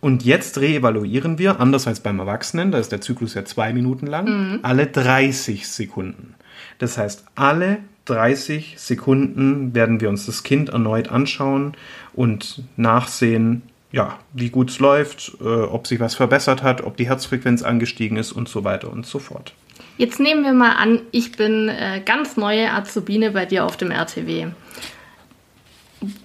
Und 0.00 0.24
jetzt 0.24 0.58
reevaluieren 0.58 1.38
wir, 1.38 1.60
anders 1.60 1.86
als 1.86 2.00
beim 2.00 2.18
Erwachsenen, 2.18 2.72
da 2.72 2.78
ist 2.78 2.92
der 2.92 3.02
Zyklus 3.02 3.34
ja 3.34 3.44
zwei 3.44 3.72
Minuten 3.72 4.06
lang, 4.06 4.60
alle 4.62 4.86
30 4.86 5.68
Sekunden. 5.68 6.34
Das 6.78 6.96
heißt, 6.96 7.24
alle 7.34 7.78
30 8.06 8.76
Sekunden 8.78 9.74
werden 9.74 10.00
wir 10.00 10.08
uns 10.08 10.26
das 10.26 10.42
Kind 10.42 10.70
erneut 10.70 11.08
anschauen 11.08 11.74
und 12.14 12.62
nachsehen, 12.76 13.62
ja, 13.92 14.18
wie 14.32 14.50
gut 14.50 14.70
es 14.70 14.78
läuft, 14.78 15.32
äh, 15.40 15.44
ob 15.44 15.86
sich 15.86 16.00
was 16.00 16.14
verbessert 16.14 16.62
hat, 16.62 16.82
ob 16.82 16.96
die 16.96 17.08
Herzfrequenz 17.08 17.62
angestiegen 17.62 18.16
ist 18.16 18.32
und 18.32 18.48
so 18.48 18.64
weiter 18.64 18.90
und 18.90 19.06
so 19.06 19.18
fort. 19.18 19.52
Jetzt 19.96 20.20
nehmen 20.20 20.44
wir 20.44 20.52
mal 20.52 20.76
an, 20.76 21.02
ich 21.10 21.32
bin 21.32 21.68
äh, 21.68 22.00
ganz 22.04 22.36
neue 22.36 22.72
Azubine 22.72 23.32
bei 23.32 23.46
dir 23.46 23.64
auf 23.64 23.76
dem 23.76 23.90
RTW. 23.90 24.48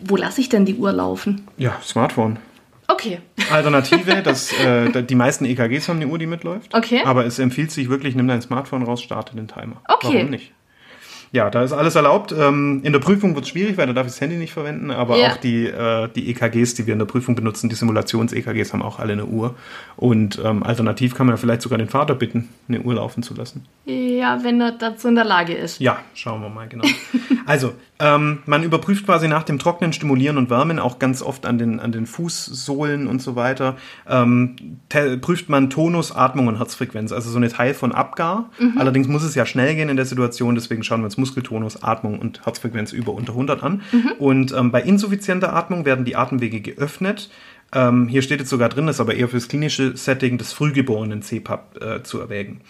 Wo 0.01 0.15
lasse 0.15 0.39
ich 0.39 0.49
denn 0.49 0.65
die 0.65 0.75
Uhr 0.75 0.93
laufen? 0.93 1.45
Ja, 1.57 1.77
Smartphone. 1.83 2.37
Okay. 2.87 3.19
Alternative, 3.51 4.21
dass 4.21 4.53
äh, 4.53 5.03
die 5.03 5.15
meisten 5.15 5.45
EKGs 5.45 5.89
haben 5.89 5.97
eine 5.97 6.07
Uhr, 6.07 6.19
die 6.19 6.27
mitläuft. 6.27 6.73
Okay. 6.73 7.01
Aber 7.03 7.25
es 7.25 7.39
empfiehlt 7.39 7.71
sich 7.71 7.89
wirklich, 7.89 8.15
nimm 8.15 8.27
dein 8.27 8.41
Smartphone 8.41 8.83
raus, 8.83 9.01
starte 9.01 9.35
den 9.35 9.47
Timer. 9.47 9.81
Okay. 9.87 10.13
Warum 10.13 10.29
nicht? 10.29 10.51
Ja, 11.35 11.49
da 11.49 11.63
ist 11.63 11.73
alles 11.73 11.95
erlaubt. 11.95 12.31
Ähm, 12.31 12.79
in 12.83 12.93
der 12.93 12.99
Prüfung 12.99 13.35
wird 13.35 13.45
es 13.45 13.51
schwierig, 13.51 13.77
weil 13.77 13.85
da 13.87 13.93
darf 13.93 14.07
ich 14.07 14.13
das 14.13 14.21
Handy 14.21 14.37
nicht 14.37 14.53
verwenden, 14.53 14.89
aber 14.89 15.17
Ja. 15.17 15.33
auch 15.33 15.37
die, 15.37 15.67
äh, 15.67 16.07
die 16.15 16.29
EKGs, 16.31 16.73
die 16.75 16.87
wir 16.87 16.93
in 16.93 16.99
der 16.99 17.05
Prüfung 17.05 17.35
benutzen, 17.35 17.69
die 17.69 17.75
Simulations-EKGs 17.75 18.73
haben 18.73 18.81
auch 18.81 18.97
alle 18.99 19.13
eine 19.13 19.25
Uhr. 19.25 19.53
Und 19.97 20.41
ähm, 20.43 20.63
alternativ 20.63 21.13
kann 21.13 21.27
man 21.27 21.35
ja 21.35 21.37
vielleicht 21.37 21.61
sogar 21.61 21.77
den 21.77 21.89
Vater 21.89 22.15
bitten, 22.15 22.49
eine 22.67 22.81
Uhr 22.81 22.95
laufen 22.95 23.21
zu 23.21 23.33
lassen. 23.35 23.65
Ja, 23.85 24.43
wenn 24.43 24.59
er 24.61 24.71
dazu 24.71 25.07
in 25.09 25.15
der 25.15 25.25
Lage 25.25 25.53
ist. 25.53 25.79
Ja, 25.79 25.99
schauen 26.13 26.41
wir 26.41 26.49
mal, 26.49 26.67
genau. 26.67 26.85
also, 27.45 27.73
ähm, 27.99 28.39
man 28.45 28.63
überprüft 28.63 29.05
quasi 29.05 29.27
nach 29.27 29.43
dem 29.43 29.59
Trocknen, 29.59 29.93
Stimulieren 29.93 30.37
und 30.37 30.49
Wärmen 30.49 30.79
auch 30.79 30.99
ganz 30.99 31.21
oft 31.21 31.45
an 31.45 31.57
den, 31.57 31.79
an 31.79 31.91
den 31.91 32.05
Fußsohlen 32.05 33.07
und 33.07 33.21
so 33.21 33.35
weiter. 33.35 33.77
Ähm, 34.09 34.55
prüft 35.21 35.49
man 35.49 35.69
Tonus, 35.69 36.13
Atmung 36.13 36.47
und 36.47 36.57
Herzfrequenz, 36.57 37.11
also 37.11 37.29
so 37.29 37.37
eine 37.37 37.49
Teil 37.49 37.73
von 37.73 37.91
Abgar. 37.91 38.49
Allerdings 38.77 39.07
muss 39.07 39.23
es 39.23 39.35
ja 39.35 39.45
schnell 39.45 39.75
gehen 39.75 39.89
in 39.89 39.95
der 39.95 40.05
Situation, 40.05 40.55
deswegen 40.55 40.83
schauen 40.83 41.01
wir 41.01 41.05
uns 41.05 41.17
Muskeltonus, 41.17 41.83
Atmung 41.83 42.19
und 42.19 42.45
Herzfrequenz 42.45 42.91
über 42.91 43.13
unter 43.13 43.33
100 43.33 43.63
an. 43.63 43.81
Und 44.19 44.51
ähm, 44.53 44.71
bei 44.71 44.81
insuffizienter 44.81 45.53
Atmung 45.53 45.85
werden 45.85 46.05
die 46.05 46.15
Atemwege 46.15 46.61
geöffnet. 46.61 47.29
Ähm, 47.73 48.07
hier 48.07 48.21
steht 48.21 48.39
jetzt 48.39 48.49
sogar 48.49 48.69
drin, 48.69 48.87
das 48.87 48.97
ist 48.97 49.01
aber 49.01 49.15
eher 49.15 49.27
fürs 49.27 49.47
klinische 49.47 49.95
Setting 49.97 50.37
des 50.37 50.53
frühgeborenen 50.53 51.21
CPAP 51.21 51.81
äh, 51.81 52.03
zu 52.03 52.19
erwägen. 52.19 52.61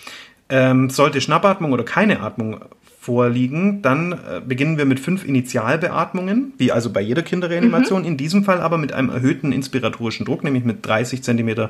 Ähm, 0.50 0.90
sollte 0.90 1.22
Schnappatmung 1.22 1.74
oder 1.74 1.84
keine 1.84 2.22
Atmung 2.22 2.62
vorliegen, 3.06 3.84
dann 3.84 4.14
äh, 4.14 4.42
beginnen 4.46 4.78
wir 4.80 4.86
mit 4.86 5.00
fünf 5.00 5.24
Initialbeatmungen, 5.24 6.54
wie 6.58 6.72
also 6.72 6.92
bei 6.92 7.02
jeder 7.02 7.22
Kinderreanimation, 7.22 8.04
in 8.04 8.18
diesem 8.18 8.44
Fall 8.44 8.62
aber 8.62 8.80
mit 8.80 8.94
einem 8.94 9.10
erhöhten 9.10 9.52
inspiratorischen 9.52 10.26
Druck, 10.26 10.44
nämlich 10.44 10.64
mit 10.66 10.86
30 10.86 11.22
Zentimeter 11.24 11.70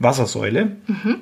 Wassersäule. 0.00 0.72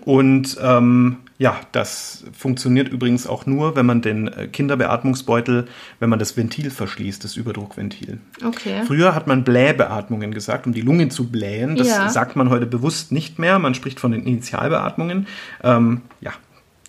Und 0.06 0.56
ähm, 0.62 1.16
ja, 1.36 1.60
das 1.72 2.24
funktioniert 2.32 2.88
übrigens 2.88 3.26
auch 3.26 3.44
nur, 3.44 3.76
wenn 3.76 3.84
man 3.84 4.00
den 4.00 4.28
äh, 4.28 4.46
Kinderbeatmungsbeutel, 4.46 5.66
wenn 5.98 6.08
man 6.08 6.18
das 6.18 6.38
Ventil 6.38 6.70
verschließt, 6.70 7.22
das 7.22 7.36
Überdruckventil. 7.36 8.18
Okay. 8.42 8.82
Früher 8.86 9.14
hat 9.14 9.26
man 9.26 9.44
Blähbeatmungen 9.44 10.32
gesagt, 10.32 10.66
um 10.66 10.72
die 10.72 10.80
Lunge 10.80 11.10
zu 11.10 11.30
blähen. 11.30 11.76
Das 11.76 11.88
Ja. 11.88 12.08
sagt 12.08 12.36
man 12.36 12.48
heute 12.48 12.64
bewusst 12.64 13.12
nicht 13.12 13.38
mehr. 13.38 13.58
Man 13.58 13.74
spricht 13.74 14.00
von 14.00 14.12
den 14.12 14.22
Initialbeatmungen. 14.24 15.26
Ähm, 15.62 16.00
ja, 16.22 16.32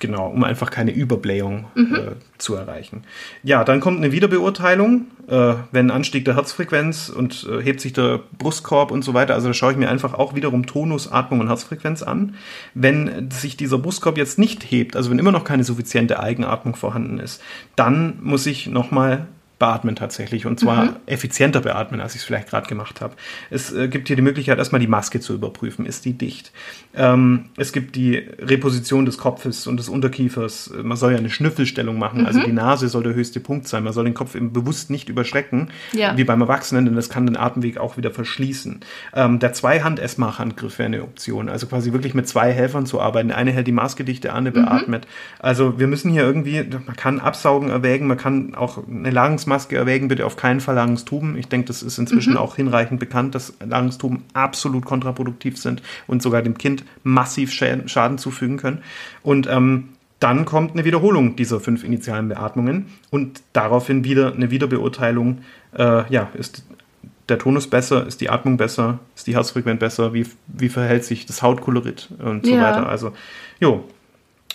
genau, 0.02 0.28
um 0.28 0.44
einfach 0.44 0.70
keine 0.70 0.92
Überblähung 0.92 1.68
äh, 1.76 2.16
zu 2.38 2.56
erreichen. 2.56 3.04
Ja, 3.44 3.64
dann 3.64 3.80
kommt 3.80 4.00
eine 4.00 4.12
Wiederbeurteilung, 4.12 5.06
äh, 5.30 5.54
wenn 5.72 5.92
Anstieg 5.92 6.26
der 6.26 6.36
Herzfrequenz 6.36 7.08
und 7.08 7.48
äh, 7.50 7.64
hebt 7.64 7.80
sich 7.80 7.94
der 7.94 8.20
Brustkorb 8.38 8.92
und 8.92 9.04
so 9.04 9.14
weiter. 9.14 9.36
Also 9.36 9.48
da 9.48 9.54
schaue 9.54 9.72
ich 9.72 9.78
mir 9.78 9.90
einfach 9.90 10.14
auch 10.14 10.36
wiederum 10.36 10.66
Tonus, 10.66 11.10
Atmung 11.10 11.40
und 11.40 11.48
Herzfrequenz 11.48 12.04
an. 12.04 12.36
Wenn 12.74 13.32
sich 13.32 13.56
dieser 13.56 13.78
Brustkorb 13.78 14.18
jetzt 14.18 14.38
nicht 14.38 14.70
hebt, 14.70 14.98
also 14.98 15.10
wenn 15.10 15.20
immer 15.20 15.32
noch 15.32 15.46
keine 15.46 15.64
suffiziente 15.64 16.20
Eigenatmung 16.20 16.76
vorhanden 16.76 17.20
ist, 17.20 17.42
dann 17.78 18.20
muss 18.22 18.46
ich 18.46 18.68
nochmal 18.68 19.28
beatmen 19.62 19.96
tatsächlich 19.96 20.46
und 20.46 20.60
zwar 20.60 20.96
effizienter 21.06 21.62
beatmen, 21.62 22.02
als 22.02 22.16
ich 22.16 22.22
es 22.22 22.26
vielleicht 22.26 22.50
gerade 22.50 22.68
gemacht 22.68 23.00
habe. 23.00 23.14
Es 23.52 23.72
äh, 23.72 23.88
gibt 23.88 24.08
hier 24.08 24.16
die 24.16 24.22
Möglichkeit, 24.24 24.58
erstmal 24.58 24.82
die 24.82 24.88
Maske 24.88 25.20
zu 25.20 25.34
überprüfen. 25.34 25.86
Ist 25.86 26.04
die 26.04 26.14
dicht? 26.14 26.52
Ähm, 26.96 27.46
es 27.58 27.72
gibt 27.72 27.96
die 27.96 28.18
Reposition 28.40 29.06
des 29.06 29.18
Kopfes 29.20 29.68
und 29.68 29.78
des 29.78 29.88
Unterkiefers. 29.88 30.72
Man 30.82 30.98
soll 30.98 31.12
ja 31.14 31.20
eine 31.20 31.30
Schnüffelstellung 31.30 31.98
machen, 32.00 32.26
also 32.26 32.42
die 32.42 32.52
Nase 32.52 32.90
soll 32.90 33.04
der 33.04 33.14
höchste 33.14 33.40
Punkt 33.40 33.68
sein. 33.68 33.84
Man 33.84 33.94
soll 33.94 34.06
den 34.06 34.14
Kopf 34.16 34.36
eben 34.36 34.52
bewusst 34.52 34.90
nicht 34.90 35.08
überschrecken, 35.10 35.70
Ja. 35.94 36.18
wie 36.18 36.24
beim 36.24 36.42
Erwachsenen, 36.42 36.86
denn 36.86 36.96
das 36.96 37.10
kann 37.10 37.28
den 37.28 37.38
Atemweg 37.38 37.78
auch 37.78 37.98
wieder 37.98 38.12
verschließen. 38.12 38.80
Ähm, 39.14 39.38
der 39.40 39.54
Zweihand-Essmach-Handgriff 39.54 40.80
wäre 40.80 40.88
eine 40.88 41.04
Option, 41.04 41.50
also 41.50 41.68
quasi 41.68 41.94
wirklich 41.94 42.14
mit 42.16 42.28
zwei 42.28 42.52
Helfern 42.52 42.86
zu 42.88 43.00
arbeiten. 43.00 43.32
Eine 43.32 43.52
hält 43.52 43.68
die 43.68 43.72
Maske 43.72 44.04
dicht, 44.04 44.24
der 44.24 44.34
andere 44.36 44.56
beatmet. 44.64 45.08
Also 45.40 45.78
wir 45.80 45.88
müssen 45.88 46.12
hier 46.12 46.24
irgendwie, 46.24 46.64
man 46.88 46.96
kann 46.96 47.20
Absaugen 47.20 47.70
erwägen, 47.70 48.08
man 48.08 48.18
kann 48.18 48.56
auch 48.56 48.80
eine 48.88 49.12
Lagungsmaske 49.52 49.76
erwägen, 49.76 50.08
bitte 50.08 50.26
auf 50.26 50.38
keinen 50.38 50.62
Fall 50.62 50.76
Lagenstuben. 50.76 51.38
Ich 51.38 51.48
denke, 51.48 51.68
das 51.68 51.84
ist 51.84 51.98
inzwischen 51.98 52.38
auch 52.38 52.56
hinreichend 52.56 53.00
bekannt, 53.00 53.36
dass 53.36 53.54
Lagenstuben 53.66 54.24
absolut 54.34 54.86
kontraproduktiv 54.86 55.58
sind 55.58 55.82
und 56.08 56.22
sogar 56.22 56.42
dem 56.42 56.58
Kind 56.58 56.84
massiv 57.04 57.52
Schaden 57.52 58.18
zufügen 58.18 58.58
können. 58.58 58.82
Und 59.24 59.48
ähm, 59.48 59.90
dann 60.20 60.46
kommt 60.46 60.74
eine 60.74 60.86
Wiederholung 60.86 61.36
dieser 61.36 61.60
fünf 61.60 61.84
initialen 61.84 62.30
Beatmungen 62.30 62.86
und 63.10 63.42
daraufhin 63.54 64.04
wieder 64.04 64.34
eine 64.34 64.52
Wiederbeurteilung. 64.52 65.40
Äh, 65.78 66.12
ja, 66.12 66.30
ist 66.34 66.64
der 67.28 67.40
Tonus 67.40 67.68
besser, 67.68 68.06
ist 68.08 68.22
die 68.22 68.30
Atmung 68.30 68.58
besser, 68.58 69.00
ist 69.16 69.28
die 69.28 69.36
Herzfrequenz 69.36 69.80
besser, 69.80 70.14
wie, 70.14 70.26
wie 70.48 70.70
verhält 70.70 71.06
sich 71.06 71.26
das 71.26 71.42
Hautkolorit 71.42 72.10
und 72.20 72.46
so 72.46 72.54
Ja. 72.56 72.64
weiter. 72.64 72.88
Also, 72.88 73.14
jo. 73.60 73.84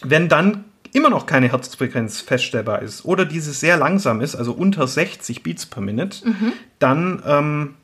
Wenn 0.02 0.28
dann 0.28 0.64
immer 0.96 1.10
noch 1.10 1.26
keine 1.26 1.52
Herzfrequenz 1.52 2.20
feststellbar 2.20 2.80
ist 2.82 3.04
oder 3.04 3.24
diese 3.24 3.52
sehr 3.52 3.76
langsam 3.76 4.20
ist, 4.20 4.34
also 4.34 4.52
unter 4.52 4.86
60 4.86 5.42
Beats 5.42 5.66
per 5.66 5.82
Minute, 5.82 6.26
dann 6.78 7.22
ähm, 7.26 7.74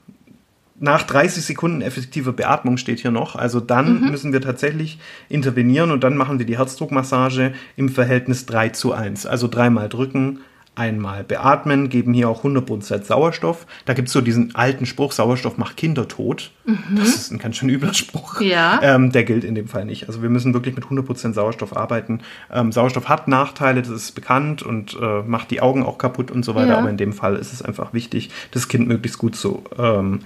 nach 0.80 1.04
30 1.04 1.44
Sekunden 1.44 1.80
effektiver 1.82 2.32
Beatmung 2.32 2.76
steht 2.76 3.00
hier 3.00 3.12
noch. 3.12 3.36
Also 3.36 3.60
dann 3.60 4.10
müssen 4.10 4.32
wir 4.32 4.40
tatsächlich 4.40 4.98
intervenieren 5.28 5.92
und 5.92 6.02
dann 6.02 6.16
machen 6.16 6.38
wir 6.38 6.46
die 6.46 6.58
Herzdruckmassage 6.58 7.52
im 7.76 7.88
Verhältnis 7.88 8.46
3 8.46 8.70
zu 8.70 8.92
1. 8.92 9.26
Also 9.26 9.46
dreimal 9.46 9.88
drücken, 9.88 10.40
einmal 10.74 11.22
beatmen, 11.22 11.90
geben 11.90 12.14
hier 12.14 12.30
auch 12.30 12.44
100% 12.44 13.04
Sauerstoff. 13.04 13.66
Da 13.84 13.92
gibt 13.92 14.08
es 14.08 14.14
so 14.14 14.22
diesen 14.22 14.54
alten 14.54 14.86
Spruch, 14.86 15.12
Sauerstoff 15.12 15.58
macht 15.58 15.76
Kinder 15.76 16.08
tot. 16.08 16.50
Das 16.96 17.08
ist 17.08 17.30
ein 17.30 17.38
ganz 17.38 17.56
schön 17.56 17.68
übler 17.68 17.92
Spruch. 17.92 18.40
Ja. 18.40 18.80
Ähm, 18.82 19.12
der 19.12 19.24
gilt 19.24 19.44
in 19.44 19.54
dem 19.54 19.68
Fall 19.68 19.84
nicht. 19.84 20.08
Also 20.08 20.22
wir 20.22 20.30
müssen 20.30 20.54
wirklich 20.54 20.74
mit 20.74 20.84
100% 20.84 21.34
Sauerstoff 21.34 21.76
arbeiten. 21.76 22.20
Ähm, 22.50 22.72
Sauerstoff 22.72 23.08
hat 23.08 23.28
Nachteile, 23.28 23.82
das 23.82 23.90
ist 23.90 24.12
bekannt 24.12 24.62
und 24.62 24.96
äh, 25.00 25.22
macht 25.22 25.50
die 25.50 25.60
Augen 25.60 25.82
auch 25.82 25.98
kaputt 25.98 26.30
und 26.30 26.44
so 26.44 26.54
weiter. 26.54 26.70
Ja. 26.70 26.78
Aber 26.78 26.88
in 26.88 26.96
dem 26.96 27.12
Fall 27.12 27.36
ist 27.36 27.52
es 27.52 27.60
einfach 27.60 27.92
wichtig, 27.92 28.30
das 28.52 28.68
Kind 28.68 28.88
möglichst 28.88 29.18
gut 29.18 29.36
zu, 29.36 29.64
ähm, 29.78 30.20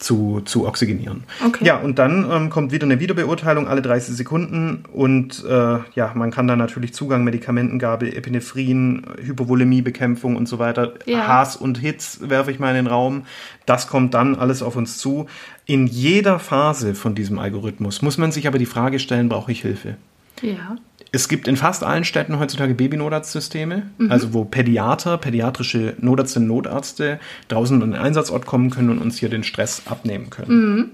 zu, 0.00 0.40
zu 0.44 0.66
oxygenieren. 0.66 1.24
Okay. 1.46 1.64
Ja, 1.64 1.78
und 1.78 1.98
dann 1.98 2.28
ähm, 2.30 2.50
kommt 2.50 2.72
wieder 2.72 2.84
eine 2.84 2.98
Wiederbeurteilung 3.00 3.68
alle 3.68 3.82
30 3.82 4.16
Sekunden 4.16 4.84
und 4.92 5.44
äh, 5.44 5.78
ja, 5.94 6.12
man 6.14 6.30
kann 6.30 6.48
dann 6.48 6.58
natürlich 6.58 6.94
Zugang, 6.94 7.22
Medikamentengabe, 7.22 8.16
Epinephrin, 8.16 9.04
Hypovolemiebekämpfung 9.22 10.36
und 10.36 10.48
so 10.48 10.58
weiter, 10.58 10.94
Ja. 11.04 11.28
Haas 11.28 11.54
und 11.54 11.78
Hitz 11.78 12.20
werfe 12.22 12.50
ich 12.50 12.58
mal 12.58 12.70
in 12.70 12.76
den 12.76 12.86
Raum. 12.86 13.24
Das 13.66 13.86
kommt 13.86 14.14
dann 14.14 14.34
alles 14.34 14.62
auf 14.62 14.74
uns 14.74 14.98
zu. 14.98 15.26
In 15.66 15.86
jeder 15.86 16.38
Phase 16.38 16.94
von 16.94 17.14
diesem 17.14 17.38
Algorithmus 17.38 18.02
muss 18.02 18.18
man 18.18 18.32
sich 18.32 18.48
aber 18.48 18.58
die 18.58 18.66
Frage 18.66 18.98
stellen, 18.98 19.28
brauche 19.28 19.52
ich 19.52 19.60
Hilfe? 19.60 19.96
Ja. 20.40 20.76
Es 21.12 21.28
gibt 21.28 21.48
in 21.48 21.56
fast 21.56 21.82
allen 21.82 22.04
Städten 22.04 22.38
heutzutage 22.38 22.74
Babynotarztsysteme, 22.74 23.90
also 24.08 24.32
wo 24.32 24.44
Pädiater, 24.44 25.18
pädiatrische 25.18 25.94
Notärztinnen, 25.98 26.48
Notärzte 26.48 27.18
draußen 27.48 27.82
an 27.82 27.90
den 27.92 28.00
Einsatzort 28.00 28.46
kommen 28.46 28.70
können 28.70 28.90
und 28.90 28.98
uns 28.98 29.18
hier 29.18 29.28
den 29.28 29.42
Stress 29.42 29.82
abnehmen 29.86 30.30
können. 30.30 30.92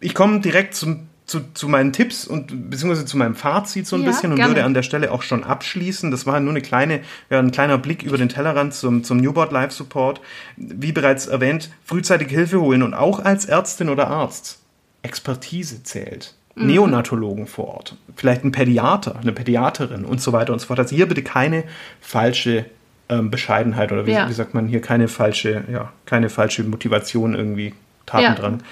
Ich 0.00 0.12
komme 0.12 0.40
direkt 0.40 0.74
zum, 0.74 1.06
zu, 1.24 1.40
zu 1.54 1.68
meinen 1.68 1.92
Tipps 1.92 2.26
und 2.26 2.68
beziehungsweise 2.70 3.06
zu 3.06 3.16
meinem 3.16 3.36
Fazit 3.36 3.86
so 3.86 3.94
ein 3.96 4.02
Ja, 4.02 4.08
bisschen 4.08 4.30
und 4.32 4.36
gerne. 4.36 4.50
würde 4.50 4.64
an 4.64 4.74
der 4.74 4.82
Stelle 4.82 5.12
auch 5.12 5.22
schon 5.22 5.44
abschließen. 5.44 6.10
Das 6.10 6.26
war 6.26 6.40
nur 6.40 6.50
eine 6.50 6.60
kleine, 6.60 7.00
ja, 7.30 7.38
ein 7.38 7.52
kleiner 7.52 7.78
Blick 7.78 8.02
über 8.02 8.18
den 8.18 8.28
Tellerrand 8.28 8.74
zum, 8.74 9.04
zum 9.04 9.18
Newboard 9.18 9.52
Life 9.52 9.72
Support. 9.72 10.20
Wie 10.56 10.92
bereits 10.92 11.26
erwähnt, 11.28 11.70
frühzeitig 11.84 12.28
Hilfe 12.28 12.60
holen 12.60 12.82
und 12.82 12.92
auch 12.92 13.20
als 13.20 13.44
Ärztin 13.44 13.88
oder 13.88 14.08
Arzt 14.08 14.58
Expertise 15.02 15.82
zählt. 15.84 16.34
Mhm. 16.54 16.66
Neonatologen 16.66 17.46
vor 17.46 17.68
Ort, 17.74 17.96
vielleicht 18.16 18.44
ein 18.44 18.52
pädiater, 18.52 19.16
eine 19.20 19.32
Pädiaterin 19.32 20.04
und 20.04 20.20
so 20.20 20.32
weiter 20.32 20.52
und 20.52 20.60
so 20.60 20.66
fort. 20.68 20.78
Also 20.78 20.94
hier 20.94 21.06
bitte 21.08 21.22
keine 21.22 21.64
falsche 22.00 22.66
ähm, 23.08 23.30
Bescheidenheit 23.30 23.90
oder 23.92 24.06
wie, 24.06 24.12
Ja. 24.12 24.28
wie 24.28 24.32
sagt 24.32 24.54
man 24.54 24.66
hier, 24.68 24.80
keine 24.80 25.08
falsche, 25.08 25.64
ja, 25.70 25.92
keine 26.06 26.30
falsche 26.30 26.62
Motivation 26.64 27.34
irgendwie, 27.34 27.74
Tatendrang. 28.06 28.62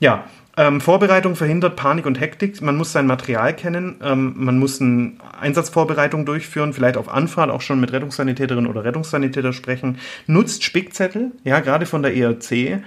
Ja, 0.00 0.24
ähm, 0.60 0.82
Vorbereitung 0.82 1.36
verhindert 1.36 1.74
Panik 1.76 2.04
und 2.04 2.20
Hektik. 2.20 2.60
Man 2.60 2.76
muss 2.76 2.92
sein 2.92 3.06
Material 3.06 3.56
kennen, 3.56 3.96
ähm, 4.04 4.34
man 4.36 4.58
muss 4.58 4.78
eine 4.78 5.12
Einsatzvorbereitung 5.40 6.26
durchführen, 6.26 6.74
vielleicht 6.74 6.98
auf 6.98 7.08
Anfahrt 7.08 7.50
auch 7.50 7.62
schon 7.62 7.80
mit 7.80 7.94
Rettungssanitäterin 7.94 8.66
oder 8.66 8.84
Rettungssanitäter 8.84 9.54
sprechen. 9.54 9.96
Nutzt 10.26 10.62
Spickzettel, 10.62 11.32
ja, 11.44 11.60
gerade 11.60 11.86
von 11.86 12.02
der 12.02 12.14
ERC. 12.14 12.82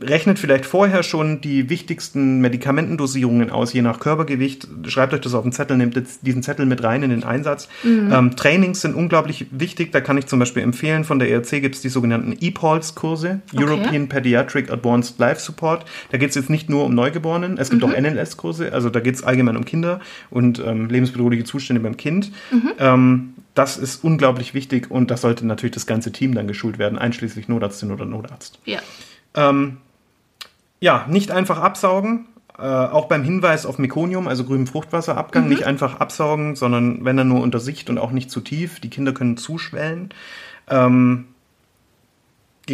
Rechnet 0.00 0.38
vielleicht 0.38 0.64
vorher 0.64 1.02
schon 1.02 1.42
die 1.42 1.68
wichtigsten 1.68 2.40
Medikamentendosierungen 2.40 3.50
aus, 3.50 3.74
je 3.74 3.82
nach 3.82 4.00
Körpergewicht. 4.00 4.66
Schreibt 4.86 5.12
euch 5.12 5.20
das 5.20 5.34
auf 5.34 5.42
den 5.42 5.52
Zettel, 5.52 5.76
nehmt 5.76 6.00
diesen 6.22 6.42
Zettel 6.42 6.64
mit 6.64 6.82
rein 6.82 7.02
in 7.02 7.10
den 7.10 7.24
Einsatz. 7.24 7.68
Ähm, 7.84 8.36
Trainings 8.36 8.80
sind 8.80 8.94
unglaublich 8.94 9.48
wichtig. 9.50 9.92
Da 9.92 10.00
kann 10.00 10.16
ich 10.16 10.28
zum 10.28 10.38
Beispiel 10.38 10.62
empfehlen, 10.62 11.04
von 11.04 11.18
der 11.18 11.28
ERC 11.28 11.60
gibt 11.60 11.74
es 11.74 11.82
die 11.82 11.90
sogenannten 11.90 12.32
EPOLS-Kurse, 12.40 13.42
European 13.54 14.08
Pediatric 14.08 14.72
Advanced 14.72 15.18
Life 15.18 15.42
Support. 15.42 15.84
Da 16.10 16.16
geht 16.16 16.30
es 16.30 16.36
jetzt 16.36 16.48
nicht 16.48 16.70
nur 16.70 16.86
um 16.86 17.01
Neugeborenen, 17.02 17.58
es 17.58 17.70
gibt 17.70 17.82
auch 17.82 17.90
NLS-Kurse, 17.90 18.72
also 18.72 18.90
da 18.90 19.00
geht 19.00 19.16
es 19.16 19.24
allgemein 19.24 19.56
um 19.56 19.64
Kinder 19.64 20.00
und 20.30 20.62
ähm, 20.64 20.88
lebensbedrohliche 20.88 21.44
Zustände 21.44 21.82
beim 21.82 21.96
Kind. 21.96 22.30
Ähm, 22.78 23.34
das 23.54 23.76
ist 23.76 24.04
unglaublich 24.04 24.54
wichtig 24.54 24.90
und 24.90 25.10
das 25.10 25.20
sollte 25.20 25.46
natürlich 25.46 25.74
das 25.74 25.86
ganze 25.86 26.12
Team 26.12 26.34
dann 26.34 26.46
geschult 26.46 26.78
werden, 26.78 26.98
einschließlich 26.98 27.48
Notärztin 27.48 27.90
oder 27.90 28.04
Notarzt. 28.04 28.60
Ja. 28.64 28.78
Ähm, 29.34 29.78
ja, 30.80 31.06
nicht 31.08 31.30
einfach 31.30 31.58
absaugen. 31.58 32.26
Äh, 32.58 32.62
auch 32.62 33.06
beim 33.06 33.24
Hinweis 33.24 33.66
auf 33.66 33.78
Mekonium, 33.78 34.28
also 34.28 34.44
grünen 34.44 34.66
Fruchtwasserabgang, 34.66 35.48
nicht 35.48 35.64
einfach 35.64 36.00
absaugen, 36.00 36.54
sondern 36.54 37.04
wenn 37.04 37.16
dann 37.16 37.28
nur 37.28 37.40
unter 37.40 37.60
Sicht 37.60 37.90
und 37.90 37.98
auch 37.98 38.10
nicht 38.10 38.30
zu 38.30 38.40
tief. 38.40 38.78
Die 38.78 38.90
Kinder 38.90 39.12
können 39.12 39.36
zuschwellen. 39.36 40.10
Ähm, 40.68 41.26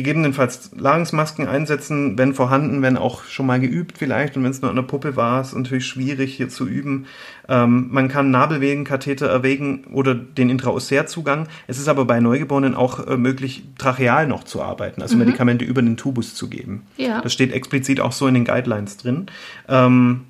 gegebenenfalls 0.03 0.71
Ladungsmasken 0.77 1.49
einsetzen, 1.49 2.17
wenn 2.17 2.33
vorhanden, 2.35 2.83
wenn 2.83 2.97
auch 2.97 3.25
schon 3.25 3.47
mal 3.47 3.61
geübt 3.61 3.99
vielleicht 3.99 4.37
und 4.37 4.45
wenn 4.45 4.51
es 4.51 4.63
nur 4.63 4.71
an 4.71 4.77
der 4.77 4.83
Puppe 4.83 5.17
war, 5.17 5.41
ist 5.41 5.55
natürlich 5.55 5.87
schwierig 5.87 6.35
hier 6.35 6.49
zu 6.49 6.67
üben. 6.67 7.07
Ähm, 7.49 7.89
man 7.91 8.09
kann 8.09 8.31
Nabelwegenkatheter 8.31 9.29
erwägen 9.29 9.85
oder 9.93 10.15
den 10.15 10.51
Intraosseerzugang. 10.51 11.49
Es 11.67 11.79
ist 11.79 11.89
aber 11.89 12.05
bei 12.05 12.21
Neugeborenen 12.21 12.75
auch 12.75 13.07
äh, 13.07 13.17
möglich, 13.17 13.65
tracheal 13.79 14.27
noch 14.27 14.45
zu 14.45 14.63
arbeiten, 14.63 15.03
also 15.03 15.17
Medikamente 15.17 15.65
über 15.65 15.83
den 15.83 15.97
Tubus 15.97 16.35
zu 16.35 16.49
geben. 16.49 16.83
Ja. 16.97 17.21
Das 17.21 17.33
steht 17.33 17.53
explizit 17.53 18.01
auch 18.01 18.13
so 18.13 18.27
in 18.27 18.35
den 18.35 18.45
Guidelines 18.45 18.97
drin. 18.97 19.27
Ähm, 19.69 20.23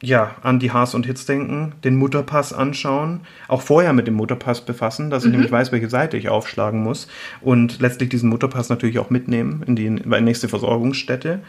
ja, 0.00 0.36
an 0.42 0.60
die 0.60 0.70
Haars 0.70 0.94
und 0.94 1.06
Hits 1.06 1.26
denken, 1.26 1.72
den 1.82 1.96
Mutterpass 1.96 2.52
anschauen, 2.52 3.20
auch 3.48 3.62
vorher 3.62 3.92
mit 3.92 4.06
dem 4.06 4.14
Mutterpass 4.14 4.60
befassen, 4.60 5.10
dass 5.10 5.24
ich 5.24 5.32
nämlich 5.32 5.50
weiß, 5.50 5.72
welche 5.72 5.90
Seite 5.90 6.16
ich 6.16 6.28
aufschlagen 6.28 6.82
muss 6.82 7.08
und 7.40 7.80
letztlich 7.80 8.08
diesen 8.08 8.30
Mutterpass 8.30 8.68
natürlich 8.68 8.98
auch 9.00 9.10
mitnehmen 9.10 9.64
in 9.66 9.74
die, 9.74 9.86
in 9.86 9.96
die 9.96 10.20
nächste 10.20 10.48
Versorgungsstätte. 10.48 11.40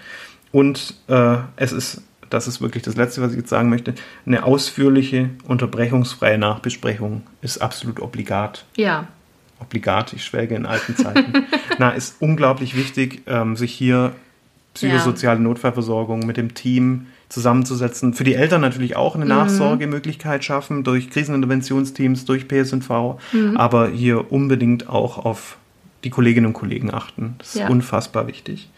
Und 0.52 0.96
äh, 1.08 1.38
es 1.58 1.72
ist, 1.72 2.02
das 2.32 2.48
ist 2.48 2.60
wirklich 2.60 2.82
das 2.82 2.96
Letzte, 2.96 3.22
was 3.22 3.32
ich 3.32 3.38
jetzt 3.38 3.50
sagen 3.50 3.70
möchte, 3.70 3.94
eine 4.26 4.44
ausführliche, 4.44 5.30
unterbrechungsfreie 5.48 6.40
Nachbesprechung 6.40 7.22
ist 7.42 7.60
absolut 7.60 8.00
obligat 8.00 8.66
Ja, 8.76 9.08
obligat, 9.60 10.14
ich 10.14 10.24
schwelge 10.24 10.56
in 10.56 10.66
alten 10.66 10.96
Zeiten. 10.96 11.46
Na, 11.78 11.92
ist 11.92 12.16
unglaublich 12.20 12.76
wichtig, 12.76 13.22
ähm, 13.28 13.56
sich 13.56 13.74
hier 13.74 14.14
psychosoziale 14.74 15.40
Notfallversorgung 15.40 16.26
mit 16.26 16.38
dem 16.38 16.54
Team 16.54 17.08
zusammenzusetzen. 17.30 18.13
Für 18.13 18.24
die 18.24 18.34
Eltern 18.36 18.62
natürlich 18.62 18.96
auch 18.96 19.15
eine 19.15 19.26
Nachsorgemöglichkeit 19.26 20.44
schaffen 20.44 20.84
durch 20.84 21.10
Kriseninterventionsteams, 21.10 22.26
durch 22.26 22.48
PSNV, 22.48 23.18
aber 23.56 23.89
hier 23.89 24.32
unbedingt 24.32 24.89
auch 24.89 25.24
auf 25.24 25.58
die 26.04 26.10
Kolleginnen 26.10 26.48
und 26.48 26.54
Kollegen 26.54 26.94
achten. 26.94 27.36
Das 27.38 27.50
ist 27.56 27.62
Ja. 27.62 27.70
unfassbar 27.70 28.28
wichtig. 28.28 28.70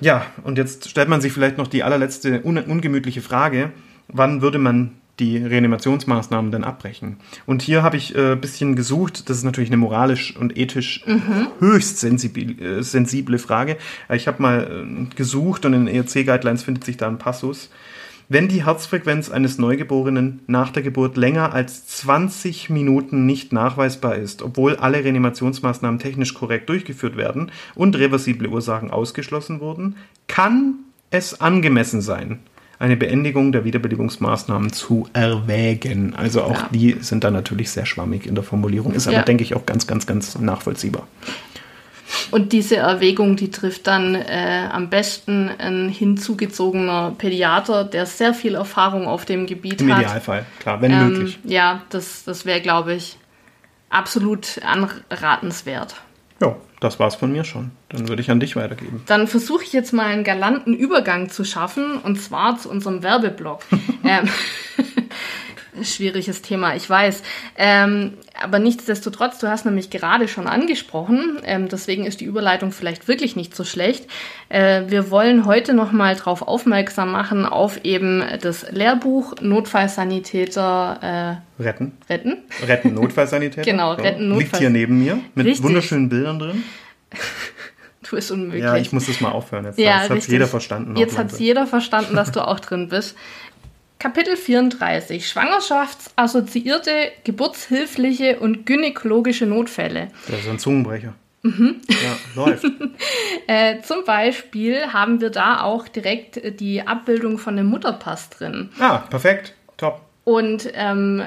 Ja, 0.00 0.26
und 0.44 0.58
jetzt 0.58 0.88
stellt 0.90 1.08
man 1.08 1.20
sich 1.20 1.32
vielleicht 1.32 1.56
noch 1.56 1.68
die 1.68 1.82
allerletzte 1.82 2.42
un 2.44 2.58
ungemütliche 2.58 3.22
Frage. 3.22 3.70
Wann 4.08 4.42
würde 4.42 4.58
man 4.58 4.92
die 5.18 5.38
Reanimationsmaßnahmen 5.38 6.50
denn 6.50 6.64
abbrechen? 6.64 7.16
Und 7.46 7.62
hier 7.62 7.82
habe 7.82 7.96
ich 7.96 8.16
ein 8.16 8.32
äh, 8.32 8.36
bisschen 8.36 8.76
gesucht. 8.76 9.28
Das 9.28 9.38
ist 9.38 9.44
natürlich 9.44 9.70
eine 9.70 9.76
moralisch 9.76 10.36
und 10.36 10.56
ethisch 10.56 11.04
höchst 11.58 11.98
sensibil, 11.98 12.60
äh, 12.60 12.82
sensible 12.82 13.38
Frage. 13.38 13.76
Äh, 14.08 14.16
Ich 14.16 14.28
habe 14.28 14.42
mal 14.42 14.86
äh, 15.10 15.14
gesucht 15.14 15.64
und 15.64 15.72
in 15.72 15.86
den 15.86 15.94
ERC-Guidelines 15.94 16.62
findet 16.62 16.84
sich 16.84 16.96
da 16.96 17.08
ein 17.08 17.18
Passus. 17.18 17.70
Wenn 18.28 18.48
die 18.48 18.66
Herzfrequenz 18.66 19.30
eines 19.30 19.56
Neugeborenen 19.58 20.40
nach 20.48 20.70
der 20.70 20.82
Geburt 20.82 21.16
länger 21.16 21.52
als 21.52 21.86
20 21.86 22.70
Minuten 22.70 23.24
nicht 23.24 23.52
nachweisbar 23.52 24.16
ist, 24.16 24.42
obwohl 24.42 24.74
alle 24.74 25.04
Reanimationsmaßnahmen 25.04 26.00
technisch 26.00 26.34
korrekt 26.34 26.68
durchgeführt 26.68 27.16
werden 27.16 27.52
und 27.76 27.96
reversible 27.96 28.48
Ursachen 28.48 28.90
ausgeschlossen 28.90 29.60
wurden, 29.60 29.94
kann 30.26 30.74
es 31.10 31.40
angemessen 31.40 32.00
sein, 32.00 32.40
eine 32.78 32.96
Beendigung 32.96 33.52
der 33.52 33.64
Wiederbelebungsmaßnahmen 33.64 34.72
zu 34.72 35.08
erwägen. 35.12 36.14
Also 36.14 36.42
auch 36.42 36.52
Ja. 36.62 36.68
die 36.72 36.96
sind 37.00 37.24
da 37.24 37.30
natürlich 37.30 37.70
sehr 37.70 37.86
schwammig 37.86 38.26
in 38.26 38.34
der 38.34 38.44
Formulierung, 38.44 38.92
ist 38.92 39.06
aber, 39.06 39.16
Ja. 39.18 39.22
denke 39.22 39.42
ich, 39.44 39.54
auch 39.54 39.64
ganz, 39.66 39.86
ganz, 39.86 40.06
ganz 40.06 40.38
nachvollziehbar. 40.38 41.06
Und 42.30 42.52
diese 42.52 42.76
Erwägung, 42.76 43.34
die 43.36 43.50
trifft 43.50 43.86
dann 43.88 44.14
äh, 44.14 44.68
am 44.70 44.90
besten 44.90 45.50
ein 45.58 45.88
hinzugezogener 45.88 47.14
Pädiater, 47.18 47.84
der 47.84 48.06
sehr 48.06 48.32
viel 48.32 48.54
Erfahrung 48.54 49.06
auf 49.06 49.24
dem 49.24 49.46
Gebiet 49.46 49.80
Im 49.80 49.92
hat. 49.92 50.02
Idealfall, 50.02 50.46
klar, 50.60 50.80
wenn 50.82 50.92
Ähm, 50.92 51.08
möglich. 51.08 51.38
Ja, 51.44 51.82
das, 51.90 52.22
das 52.24 52.44
wäre, 52.46 52.60
glaube 52.60 52.94
ich, 52.94 53.16
absolut 53.90 54.60
anratenswert. 54.64 55.96
Ja, 56.40 56.54
das 56.86 56.98
war's 56.98 57.16
von 57.16 57.32
mir 57.32 57.44
schon. 57.44 57.72
Dann 57.88 58.08
würde 58.08 58.22
ich 58.22 58.30
an 58.30 58.40
dich 58.40 58.56
weitergeben. 58.56 59.02
Dann 59.06 59.26
versuche 59.26 59.64
ich 59.64 59.72
jetzt 59.72 59.92
mal 59.92 60.06
einen 60.06 60.24
galanten 60.24 60.72
Übergang 60.74 61.28
zu 61.28 61.44
schaffen 61.44 61.98
und 61.98 62.20
zwar 62.20 62.58
zu 62.58 62.70
unserem 62.70 63.02
Werbeblock. 63.02 63.62
ähm, 64.04 64.28
schwieriges 65.84 66.42
Thema, 66.42 66.74
ich 66.76 66.88
weiß. 66.88 67.22
Ähm, 67.56 68.14
aber 68.42 68.58
nichtsdestotrotz, 68.58 69.38
du 69.38 69.48
hast 69.48 69.64
nämlich 69.64 69.90
gerade 69.90 70.28
schon 70.28 70.46
angesprochen, 70.46 71.38
ähm, 71.44 71.68
deswegen 71.68 72.04
ist 72.04 72.20
die 72.20 72.24
Überleitung 72.24 72.72
vielleicht 72.72 73.08
wirklich 73.08 73.36
nicht 73.36 73.54
so 73.56 73.64
schlecht. 73.64 74.06
Äh, 74.48 74.82
wir 74.88 75.10
wollen 75.10 75.46
heute 75.46 75.72
nochmal 75.74 76.16
darauf 76.16 76.42
aufmerksam 76.42 77.12
machen, 77.12 77.46
auf 77.46 77.84
eben 77.84 78.22
das 78.42 78.70
Lehrbuch 78.70 79.34
Notfallsanitäter 79.40 81.40
Retten. 81.58 81.92
äh, 82.08 82.12
retten. 82.12 82.36
Retten 82.66 82.94
Notfallsanitäter. 82.94 83.62
Genau, 83.70 83.92
Retten 83.94 84.30
Liegt 84.30 84.42
Notfall- 84.52 84.60
hier 84.60 84.70
neben 84.70 84.98
mir 84.98 85.18
mit 85.34 85.46
Richtig. 85.46 85.64
wunderschönen 85.64 86.08
Bildern 86.08 86.38
drin. 86.38 86.64
Du 88.08 88.14
bist 88.14 88.30
unmöglich. 88.30 88.62
Ja, 88.62 88.76
ich 88.76 88.92
muss 88.92 89.06
das 89.06 89.20
mal 89.20 89.32
aufhören 89.32 89.64
jetzt. 89.64 89.80
Ja, 89.80 89.98
hat 89.98 90.10
richtig. 90.12 90.30
jeder 90.30 90.46
verstanden. 90.46 90.94
Jetzt 90.94 91.18
hat 91.18 91.32
es 91.32 91.40
jeder 91.40 91.66
verstanden, 91.66 92.14
dass 92.14 92.30
du 92.30 92.46
auch 92.46 92.60
drin 92.60 92.88
bist. 92.88 93.16
Kapitel 93.98 94.36
34. 94.36 95.26
Schwangerschaftsassoziierte, 95.26 97.12
geburtshilfliche 97.24 98.38
und 98.40 98.66
gynäkologische 98.66 99.46
Notfälle. 99.46 100.08
Das 100.28 100.40
ist 100.40 100.48
ein 100.48 100.58
Zungenbrecher. 100.58 101.14
Mhm. 101.42 101.80
Ja, 101.88 102.16
läuft. 102.34 102.66
Äh, 103.48 103.80
zum 103.82 104.04
Beispiel 104.04 104.92
haben 104.92 105.20
wir 105.20 105.30
da 105.30 105.60
auch 105.62 105.86
direkt 105.86 106.36
äh, 106.36 106.50
die 106.50 106.84
Abbildung 106.84 107.38
von 107.38 107.56
dem 107.56 107.66
Mutterpass 107.66 108.28
drin. 108.28 108.70
Ah, 108.80 108.98
perfekt. 108.98 109.54
Top. 109.76 110.00
Und 110.24 110.68
ähm, 110.74 111.22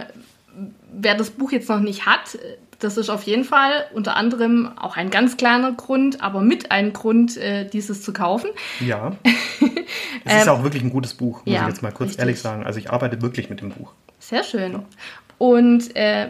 wer 0.91 1.15
das 1.15 1.29
Buch 1.29 1.53
jetzt 1.53 1.69
noch 1.69 1.79
nicht 1.79 2.05
hat, 2.05 2.38
das 2.79 2.97
ist 2.97 3.09
auf 3.09 3.23
jeden 3.23 3.43
Fall 3.43 3.85
unter 3.93 4.15
anderem 4.15 4.71
auch 4.77 4.95
ein 4.97 5.09
ganz 5.09 5.37
kleiner 5.37 5.71
Grund, 5.73 6.21
aber 6.21 6.41
mit 6.41 6.71
ein 6.71 6.93
Grund, 6.93 7.37
äh, 7.37 7.65
dieses 7.67 8.01
zu 8.03 8.13
kaufen. 8.13 8.49
Ja. 8.79 9.11
Es 10.25 10.41
ist 10.43 10.49
auch 10.49 10.63
wirklich 10.63 10.83
ein 10.83 10.91
gutes 10.91 11.13
Buch, 11.15 11.37
muss 11.37 11.47
Ähm, 11.47 11.53
ja, 11.53 11.61
ich 11.63 11.67
jetzt 11.69 11.81
mal 11.81 11.91
kurz 11.91 12.09
richtig. 12.09 12.19
ehrlich 12.19 12.41
sagen. 12.41 12.63
Also 12.63 12.77
ich 12.77 12.91
arbeite 12.91 13.21
wirklich 13.21 13.49
mit 13.49 13.61
dem 13.61 13.71
Buch. 13.71 13.93
Sehr 14.19 14.43
schön. 14.43 14.83
Und 15.37 15.95
äh, 15.95 16.29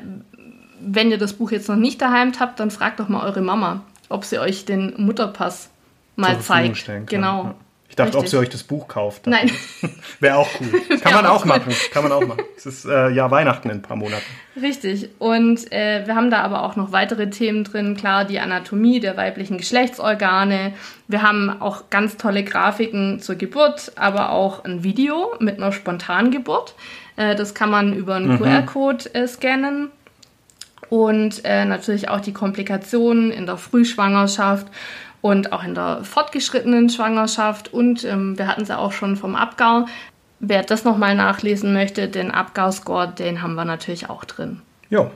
wenn 0.79 1.12
ihr 1.12 1.17
das 1.17 1.33
Buch 1.33 1.51
jetzt 1.51 1.67
noch 1.67 1.75
nicht 1.75 2.01
daheim 2.01 2.31
habt, 2.39 2.59
dann 2.59 2.71
fragt 2.71 2.99
doch 2.99 3.09
mal 3.09 3.25
eure 3.25 3.41
Mama, 3.41 3.81
ob 4.07 4.23
sie 4.23 4.39
euch 4.39 4.65
den 4.65 4.93
Mutterpass 4.97 5.69
mal 6.15 6.39
zeigt. 6.39 6.89
Genau. 7.07 7.43
Ja. 7.45 7.55
Ich 7.89 7.95
dachte, 7.95 8.17
ob 8.17 8.23
Richtig. 8.23 8.32
sie 8.32 8.38
euch 8.38 8.49
das 8.49 8.63
Buch 8.63 8.88
kauft. 8.88 9.25
Nein, 9.25 9.52
Wäre 10.19 10.38
auch 10.38 10.47
cool. 10.62 10.99
Kann 11.02 11.13
man 11.15 11.25
auch 11.25 11.43
machen. 11.43 11.73
Kann 11.91 12.04
man 12.04 12.12
auch 12.12 12.25
machen. 12.25 12.43
Es 12.56 12.67
ist 12.67 12.86
äh, 12.86 13.10
ja 13.10 13.32
Weihnachten 13.32 13.69
in 13.69 13.78
ein 13.78 13.82
paar 13.82 13.97
Monaten. 13.97 14.23
richtig. 14.62 15.10
Und 15.17 15.71
äh, 15.71 16.06
wir 16.06 16.15
haben 16.15 16.30
da 16.30 16.43
aber 16.43 16.63
auch 16.63 16.75
noch 16.75 16.91
weitere 16.91 17.32
Themen 17.32 17.63
drin. 17.63 17.97
Klar, 17.97 18.25
die 18.25 18.39
Anatomie 18.39 18.99
der 18.99 19.17
weiblichen 19.17 19.58
Geschlechtsorgane. 19.58 20.73
Wir 21.08 21.23
haben 21.23 21.49
auch 21.62 21.89
ganz 21.89 22.15
tolle 22.17 22.43
Grafiken 22.43 23.19
zur 23.21 23.36
Geburt, 23.36 23.91
aber 23.95 24.30
auch 24.32 24.63
ein 24.65 24.84
Video 24.84 25.34
mit 25.39 25.58
einer 25.58 25.71
Spontangeburt. 25.71 26.75
Äh, 27.15 27.36
das 27.36 27.56
kann 27.56 27.71
man 27.71 27.93
über 27.93 28.15
einen 28.15 28.38
QR-Code 28.38 29.15
äh, 29.15 29.28
scannen. 29.28 29.89
und 30.89 31.43
äh, 31.43 31.65
natürlich 31.65 32.10
auch 32.10 32.21
die 32.21 32.34
Komplikationen 32.34 33.32
in 33.32 33.47
der 33.47 33.58
Frühschwangerschaft 33.58 34.67
und 35.21 35.51
auch 35.51 35.63
in 35.63 35.75
der 35.75 36.03
fortgeschrittenen 36.03 36.89
Schwangerschaft. 36.89 37.73
Und 37.73 38.03
ähm, 38.05 38.38
wir 38.38 38.47
hatten 38.47 38.62
es 38.62 38.69
ja 38.69 38.77
auch 38.77 38.91
schon 38.93 39.15
vom 39.15 39.36
Abgau. 39.36 39.86
Wer 40.39 40.63
das 40.63 40.86
nochmal 40.86 41.15
nachlesen 41.15 41.73
möchte, 41.73 42.08
den 42.08 42.32
Abgau-Score, 42.32 43.10
den 43.10 43.41
haben 43.41 43.55
wir 43.55 43.65
natürlich 43.65 44.10
auch 44.10 44.23
drin. 44.25 44.62
Jo. 44.89 45.12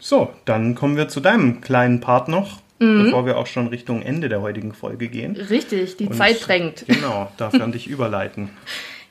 So, 0.00 0.30
dann 0.44 0.74
kommen 0.74 0.96
wir 0.96 1.08
zu 1.08 1.20
deinem 1.20 1.60
kleinen 1.60 2.00
Part 2.00 2.28
noch, 2.28 2.58
Mhm. 2.80 3.04
bevor 3.04 3.24
wir 3.24 3.38
auch 3.38 3.46
schon 3.46 3.68
Richtung 3.68 4.02
Ende 4.02 4.28
der 4.28 4.42
heutigen 4.42 4.74
Folge 4.74 5.08
gehen. 5.08 5.36
Richtig, 5.36 5.96
die 5.96 6.08
Und- 6.08 6.14
Zeit 6.16 6.46
drängt. 6.46 6.84
Genau, 6.88 7.30
darf 7.36 7.54
ich 7.54 7.62
an 7.62 7.72
dich 7.72 7.86
überleiten. 7.86 8.50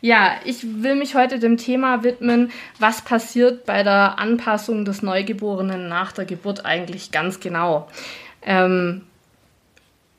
Ja, 0.05 0.31
ich 0.43 0.65
will 0.83 0.95
mich 0.95 1.15
heute 1.15 1.39
dem 1.39 1.55
Thema 1.55 2.03
widmen, 2.03 2.51
was 2.77 3.03
passiert 3.03 3.65
bei 3.65 3.83
der 3.83 4.19
Anpassung 4.19 4.83
des 4.83 5.01
Neugeborenen 5.01 5.87
nach 5.87 6.11
der 6.11 6.25
Geburt 6.25 6.65
eigentlich 6.65 7.11
ganz 7.13 7.39
genau. 7.39 7.87
Ähm, 8.41 9.03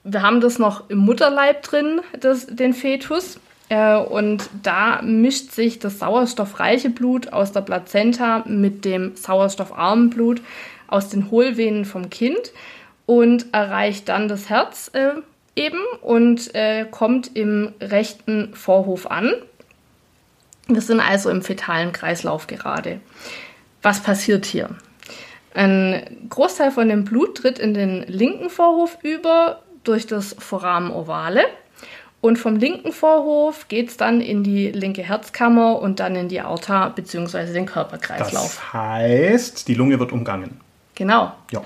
wir 0.05 0.23
haben 0.23 0.41
das 0.41 0.59
noch 0.59 0.89
im 0.91 0.99
Mutterleib 0.99 1.63
drin, 1.63 2.01
das, 2.19 2.47
den 2.47 2.75
Fetus. 2.75 3.41
Äh, 3.71 3.97
und 3.97 4.49
da 4.63 5.01
mischt 5.03 5.51
sich 5.53 5.79
das 5.79 5.99
sauerstoffreiche 5.99 6.91
Blut 6.91 7.33
aus 7.33 7.53
der 7.53 7.63
Plazenta 7.63 8.45
mit 8.47 8.85
dem 8.85 9.17
sauerstoffarmen 9.17 10.11
Blut 10.11 10.43
aus 10.87 11.09
den 11.09 11.31
Hohlvenen 11.31 11.87
vom 11.87 12.11
Kind 12.11 12.53
und 13.07 13.47
erreicht 13.53 14.09
dann 14.09 14.29
das 14.29 14.51
Herz 14.51 14.91
äh, 14.93 15.15
eben 15.57 15.81
und 16.03 16.55
äh, 16.55 16.87
kommt 16.91 17.35
im 17.35 17.73
rechten 17.81 18.55
Vorhof 18.55 19.11
an. 19.11 19.33
Wir 20.67 20.81
sind 20.81 21.01
also 21.01 21.31
im 21.31 21.43
fetalen 21.43 21.93
Kreislauf 21.93 22.47
gerade. 22.47 23.01
Was 23.83 24.03
passiert 24.03 24.47
hier? 24.47 24.71
Ein 25.55 26.27
Großteil 26.31 26.71
von 26.71 26.89
dem 26.89 27.05
Blut 27.05 27.37
tritt 27.37 27.59
in 27.59 27.75
den 27.75 28.03
linken 28.09 28.51
Vorhof 28.51 28.99
über 29.03 29.63
durch 29.85 30.07
das 30.07 30.35
Foramen 30.39 30.91
ovale 30.91 31.45
Und 32.21 32.39
vom 32.39 32.57
linken 32.57 32.93
Vorhof 32.93 33.69
geht 33.69 33.89
es 33.91 33.97
dann 33.97 34.21
in 34.21 34.43
die 34.43 34.71
linke 34.71 35.03
Herzkammer 35.03 35.79
und 35.79 36.01
dann 36.01 36.17
in 36.17 36.29
die 36.29 36.41
Aorta 36.41 36.89
bzw. 36.89 37.53
den 37.53 37.67
Körperkreislauf. 37.67 38.61
Das 38.61 38.73
heißt, 38.73 39.69
die 39.69 39.75
Lunge 39.75 39.99
wird 40.01 40.13
umgangen. 40.13 40.61
Genau. 40.95 41.33
Ja. 41.51 41.63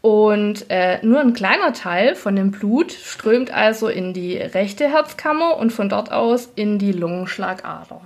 Und 0.00 0.70
äh, 0.70 1.04
nur 1.04 1.20
ein 1.20 1.34
kleiner 1.34 1.72
Teil 1.72 2.14
von 2.14 2.36
dem 2.36 2.52
Blut 2.52 2.92
strömt 2.92 3.50
also 3.50 3.88
in 3.88 4.14
die 4.14 4.36
rechte 4.36 4.88
Herzkammer 4.88 5.56
und 5.56 5.72
von 5.72 5.88
dort 5.88 6.12
aus 6.12 6.48
in 6.54 6.78
die 6.78 6.92
Lungenschlagader. 6.92 8.00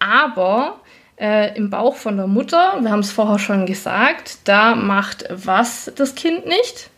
Aber 0.00 0.80
äh, 1.20 1.56
im 1.56 1.70
Bauch 1.70 1.94
von 1.94 2.16
der 2.16 2.26
Mutter, 2.26 2.78
wir 2.80 2.90
haben 2.90 3.00
es 3.00 3.12
vorher 3.12 3.38
schon 3.38 3.64
gesagt, 3.64 4.38
da 4.44 4.74
macht 4.74 5.24
was 5.30 5.92
das 5.94 6.16
Kind 6.16 6.46
nicht? 6.46 6.90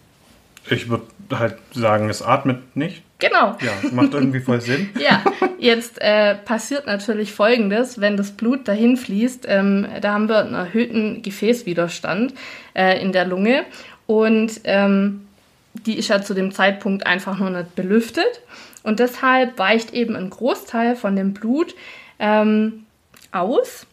Ich 0.71 0.89
würde 0.89 1.05
halt 1.31 1.57
sagen, 1.73 2.09
es 2.09 2.23
atmet 2.23 2.77
nicht. 2.77 3.03
Genau. 3.19 3.57
Ja, 3.61 3.73
macht 3.93 4.15
irgendwie 4.15 4.41
voll 4.41 4.61
Sinn. 4.61 4.91
Ja, 5.01 5.23
jetzt 5.59 6.01
äh, 6.01 6.35
passiert 6.35 6.87
natürlich 6.87 7.33
Folgendes, 7.33 8.01
wenn 8.01 8.17
das 8.17 8.33
Blut 8.33 8.67
dahin 8.67 8.97
fließt, 8.97 9.47
ähm, 9.49 9.87
da 10.01 10.13
haben 10.13 10.29
wir 10.29 10.41
einen 10.41 10.55
erhöhten 10.55 11.23
Gefäßwiderstand 11.23 12.35
äh, 12.75 13.01
in 13.01 13.13
der 13.13 13.25
Lunge 13.25 13.65
und 14.07 14.61
ähm, 14.65 15.27
die 15.75 15.99
ist 15.99 16.09
ja 16.09 16.21
zu 16.21 16.35
dem 16.35 16.53
Zeitpunkt 16.53 17.07
einfach 17.07 17.39
nur 17.39 17.51
nicht 17.51 17.75
belüftet 17.77 18.43
und 18.83 18.99
deshalb 18.99 19.59
weicht 19.59 19.93
eben 19.93 20.17
ein 20.17 20.31
Großteil 20.31 20.97
von 20.97 21.15
dem 21.15 21.33
Blut 21.33 21.75
ähm, 22.19 22.85
aus 23.31 23.87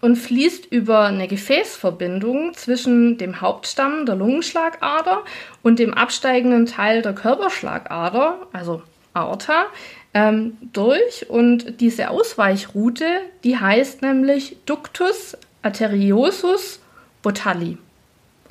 und 0.00 0.16
fließt 0.16 0.66
über 0.66 1.06
eine 1.06 1.28
Gefäßverbindung 1.28 2.54
zwischen 2.54 3.18
dem 3.18 3.40
Hauptstamm 3.40 4.06
der 4.06 4.16
Lungenschlagader 4.16 5.24
und 5.62 5.78
dem 5.78 5.94
absteigenden 5.94 6.66
Teil 6.66 7.02
der 7.02 7.14
Körperschlagader, 7.14 8.46
also 8.52 8.82
Aorta, 9.14 9.66
ähm, 10.14 10.56
durch. 10.72 11.28
Und 11.28 11.80
diese 11.80 12.10
Ausweichroute, 12.10 13.06
die 13.44 13.58
heißt 13.58 14.02
nämlich 14.02 14.56
Ductus 14.66 15.36
arteriosus 15.62 16.80
botalli. 17.22 17.78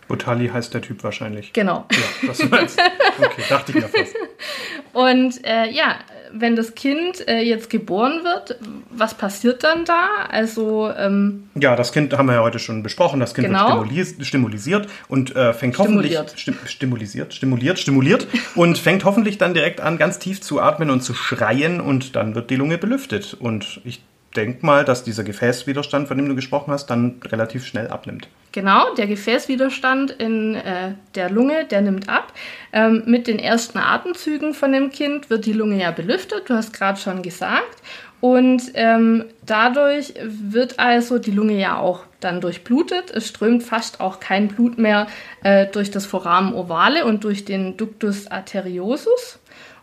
Botalli 0.08 0.50
heißt 0.50 0.74
der 0.74 0.82
Typ 0.82 1.04
wahrscheinlich. 1.04 1.54
Genau. 1.54 1.86
Ja, 1.92 2.28
das 2.28 2.50
meinst 2.50 2.80
Okay, 3.20 3.44
dachte 3.50 3.72
ich 3.72 3.76
mir 3.76 3.90
fast. 3.90 4.16
Und 4.94 5.46
äh, 5.46 5.70
ja, 5.72 6.00
wenn 6.38 6.56
das 6.56 6.76
Kind 6.76 7.28
äh, 7.28 7.40
jetzt 7.40 7.70
geboren 7.70 8.24
wird, 8.24 8.58
was 8.90 9.14
passiert 9.14 9.64
dann 9.64 9.86
da? 9.86 10.08
Also 10.30 10.92
ähm, 10.98 11.50
Ja, 11.56 11.76
das 11.76 11.92
Kind 11.92 12.18
haben 12.18 12.28
wir 12.28 12.36
ja 12.36 12.42
heute 12.42 12.60
schon 12.60 12.84
besprochen. 12.84 13.20
Das 13.20 13.34
Kind 13.34 13.48
Genau. 13.48 13.68
wird 13.80 13.88
stimulis 13.88 14.16
stimulisiert 14.28 14.88
und 15.08 15.36
äh, 15.36 15.54
fängt 15.54 15.78
hoffentlich 15.78 16.14
Stimuliert. 16.14 16.40
stim 16.40 16.56
stimulisiert, 16.66 17.34
stimuliert, 17.34 17.80
stimuliert 17.80 18.28
und 18.56 18.78
fängt 18.78 19.06
hoffentlich 19.06 19.38
dann 19.38 19.54
direkt 19.54 19.82
an, 19.82 19.98
ganz 19.98 20.20
tief 20.20 20.42
zu 20.42 20.60
atmen 20.62 20.90
und 20.90 21.02
zu 21.02 21.14
schreien 21.14 21.80
und 21.80 22.16
dann 22.16 22.36
wird 22.36 22.50
die 22.50 22.56
Lunge 22.56 22.78
belüftet. 22.78 23.34
Und 23.34 23.82
ich 23.86 24.02
denke 24.36 24.66
mal, 24.66 24.86
dass 24.86 25.04
dieser 25.04 25.24
Gefäßwiderstand, 25.24 26.08
von 26.08 26.18
dem 26.18 26.28
du 26.28 26.36
gesprochen 26.36 26.72
hast, 26.72 26.88
dann 26.88 27.20
relativ 27.26 27.66
schnell 27.66 27.88
abnimmt. 27.88 28.28
Genau, 28.52 28.94
der 28.96 29.08
Gefäßwiderstand 29.08 30.12
in 30.12 30.56
äh, 30.56 30.94
der 31.16 31.30
Lunge, 31.30 31.66
der 31.66 31.82
nimmt 31.82 32.08
ab. 32.08 32.32
Ähm, 32.72 33.04
mit 33.06 33.28
den 33.28 33.40
ersten 33.40 33.78
Atemzügen 33.78 34.54
von 34.54 34.72
dem 34.72 34.92
Kind 34.92 35.30
wird 35.30 35.46
die 35.46 35.54
Lunge 35.54 35.82
ja 35.82 35.92
belüftet, 35.92 36.50
du 36.50 36.54
hast 36.54 36.72
gerade 36.72 37.00
schon 37.00 37.22
gesagt. 37.22 37.82
Und 38.22 38.72
ähm, 38.74 39.26
dadurch 39.46 40.14
wird 40.24 40.80
also 40.80 41.20
die 41.20 41.32
Lunge 41.32 41.60
ja 41.60 41.78
auch 41.78 42.06
dann 42.22 42.42
durchblutet. 42.42 43.12
Es 43.12 43.28
strömt 43.28 43.62
fast 43.62 44.00
auch 44.00 44.20
kein 44.20 44.48
Blut 44.48 44.78
mehr 44.78 45.08
äh, 45.44 45.68
durch 45.68 45.92
das 45.92 46.06
Foramen 46.06 46.54
ovale 46.54 47.06
und 47.06 47.24
durch 47.24 47.46
den 47.46 47.78
Ductus 47.78 48.28
arteriosus. 48.28 49.40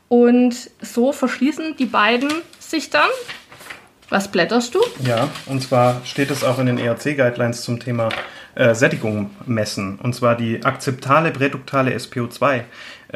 Und 0.09 0.71
so 0.81 1.13
verschließen 1.13 1.77
die 1.77 1.87
beiden 1.87 2.31
sich 2.59 2.91
dann. 2.91 3.09
Was 4.13 4.29
blätterst 4.29 4.75
du? 4.75 4.81
Ja, 5.07 5.31
und 5.47 5.63
zwar 5.63 6.03
steht 6.05 6.31
es 6.31 6.45
auch 6.45 6.59
in 6.59 6.67
den 6.67 6.77
ERC-Guidelines 6.77 7.63
zum 7.63 7.81
Thema 7.81 8.11
äh, 8.55 8.75
Sättigung 8.75 9.31
messen. 9.47 9.99
Und 10.03 10.15
zwar 10.15 10.37
die 10.37 10.63
akzeptale 10.63 11.31
präduktale 11.31 11.97
SPO2, 11.97 12.57
äh, 12.57 12.63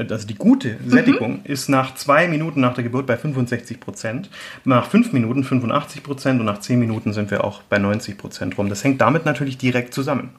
also 0.09 0.27
die 0.27 0.37
gute 0.37 0.79
Sättigung, 0.87 1.45
ist 1.45 1.69
nach 1.69 1.97
zwei 1.97 2.29
Minuten 2.29 2.63
nach 2.63 2.73
der 2.73 2.83
Geburt 2.83 3.07
bei 3.07 3.19
65 3.19 3.79
Prozent, 3.79 4.31
nach 4.65 4.87
fünf 4.87 5.13
Minuten 5.13 5.45
85 5.45 6.03
Prozent 6.03 6.41
und 6.41 6.47
nach 6.47 6.61
zehn 6.61 6.79
Minuten 6.79 7.13
sind 7.13 7.31
wir 7.31 7.45
auch 7.45 7.61
bei 7.65 7.77
90 7.77 8.17
Prozent 8.17 8.57
rum. 8.57 8.71
Das 8.71 8.83
hängt 8.83 9.03
damit 9.03 9.27
natürlich 9.27 9.59
direkt 9.59 9.93
zusammen. 9.93 10.31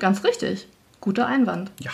Ganz 0.00 0.22
richtig. 0.22 0.68
Guter 1.00 1.26
Einwand. 1.26 1.70
Ja. 1.80 1.92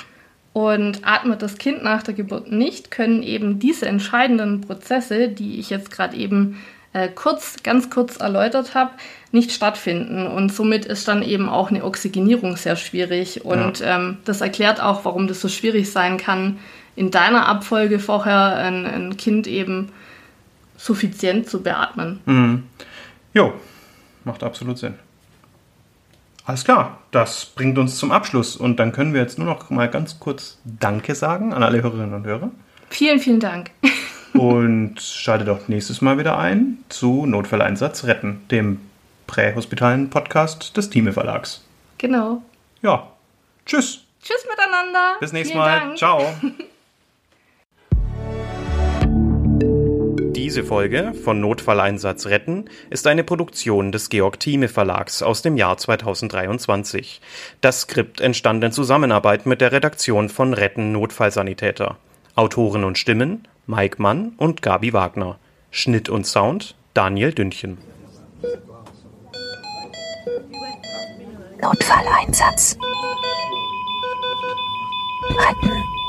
Und 0.52 1.06
atmet 1.06 1.42
das 1.42 1.58
Kind 1.58 1.84
nach 1.84 2.02
der 2.02 2.14
Geburt 2.14 2.50
nicht, 2.50 2.90
können 2.90 3.22
eben 3.22 3.60
diese 3.60 3.86
entscheidenden 3.86 4.62
Prozesse, 4.62 5.28
die 5.28 5.60
ich 5.60 5.70
jetzt 5.70 5.92
gerade 5.92 6.16
eben 6.16 6.56
äh, 6.92 7.08
kurz, 7.08 7.62
ganz 7.62 7.90
kurz 7.90 8.16
erläutert 8.16 8.74
habe, 8.74 8.90
nicht 9.32 9.52
stattfinden. 9.52 10.26
Und 10.26 10.52
somit 10.52 10.84
ist 10.84 11.06
dann 11.08 11.22
eben 11.22 11.48
auch 11.48 11.70
eine 11.70 11.84
Oxygenierung 11.84 12.56
sehr 12.56 12.76
schwierig. 12.76 13.44
Und 13.44 13.82
ähm, 13.84 14.18
das 14.24 14.40
erklärt 14.40 14.80
auch, 14.80 15.04
warum 15.04 15.28
das 15.28 15.40
so 15.40 15.48
schwierig 15.48 15.90
sein 15.90 16.16
kann, 16.16 16.58
in 16.96 17.10
deiner 17.10 17.46
Abfolge 17.46 17.98
vorher 17.98 18.56
ein, 18.56 18.86
ein 18.86 19.16
Kind 19.16 19.46
eben 19.46 19.92
suffizient 20.76 21.48
zu 21.48 21.62
beatmen. 21.62 22.20
Jo, 23.32 23.52
macht 24.24 24.42
absolut 24.42 24.78
Sinn. 24.78 24.94
Alles 26.46 26.64
klar, 26.64 26.98
das 27.12 27.46
bringt 27.46 27.78
uns 27.78 27.96
zum 27.96 28.10
Abschluss 28.10 28.56
und 28.56 28.78
dann 28.78 28.90
können 28.90 29.14
wir 29.14 29.20
jetzt 29.20 29.38
nur 29.38 29.46
noch 29.46 29.70
mal 29.70 29.88
ganz 29.88 30.18
kurz 30.18 30.58
Danke 30.64 31.14
sagen 31.14 31.52
an 31.52 31.62
alle 31.62 31.82
Hörerinnen 31.82 32.14
und 32.14 32.26
Hörer. 32.26 32.50
Vielen, 32.88 33.20
vielen 33.20 33.40
Dank. 33.40 33.70
Und 34.34 35.00
schaltet 35.00 35.48
auch 35.48 35.68
nächstes 35.68 36.00
Mal 36.00 36.18
wieder 36.18 36.38
ein 36.38 36.78
zu 36.88 37.26
Notfalleinsatz 37.26 38.04
retten, 38.04 38.42
dem 38.50 38.80
prähospitalen 39.26 40.10
Podcast 40.10 40.76
des 40.76 40.90
Thieme 40.90 41.12
Verlags. 41.12 41.64
genau. 41.98 42.42
Ja, 42.82 43.08
tschüss, 43.66 44.04
Tschüss 44.22 44.46
miteinander. 44.48 45.16
bis 45.20 45.32
nächstes 45.32 45.52
Vielen 45.52 45.64
Mal, 45.64 45.80
Dank. 45.80 45.98
ciao. 45.98 46.22
Diese 50.34 50.64
Folge 50.64 51.12
von 51.14 51.40
Notfalleinsatz 51.40 52.26
retten 52.26 52.64
ist 52.88 53.06
eine 53.06 53.22
Produktion 53.22 53.92
des 53.92 54.08
Georg 54.08 54.40
Thieme 54.40 54.68
Verlags 54.68 55.22
aus 55.22 55.42
dem 55.42 55.56
Jahr 55.56 55.76
2023. 55.76 57.20
Das 57.60 57.82
Skript 57.82 58.20
entstand 58.20 58.64
in 58.64 58.72
Zusammenarbeit 58.72 59.46
mit 59.46 59.60
der 59.60 59.70
Redaktion 59.72 60.28
von 60.28 60.54
Retten 60.54 60.92
Notfallsanitäter. 60.92 61.98
Autoren 62.40 62.84
und 62.84 62.96
Stimmen 62.96 63.46
Mike 63.66 64.00
Mann 64.00 64.32
und 64.38 64.62
Gabi 64.62 64.94
Wagner. 64.94 65.38
Schnitt 65.70 66.08
und 66.08 66.26
Sound 66.26 66.74
Daniel 66.94 67.34
Dündchen. 67.34 67.76
Notfalleinsatz. 71.60 72.78
Retten. 75.28 75.99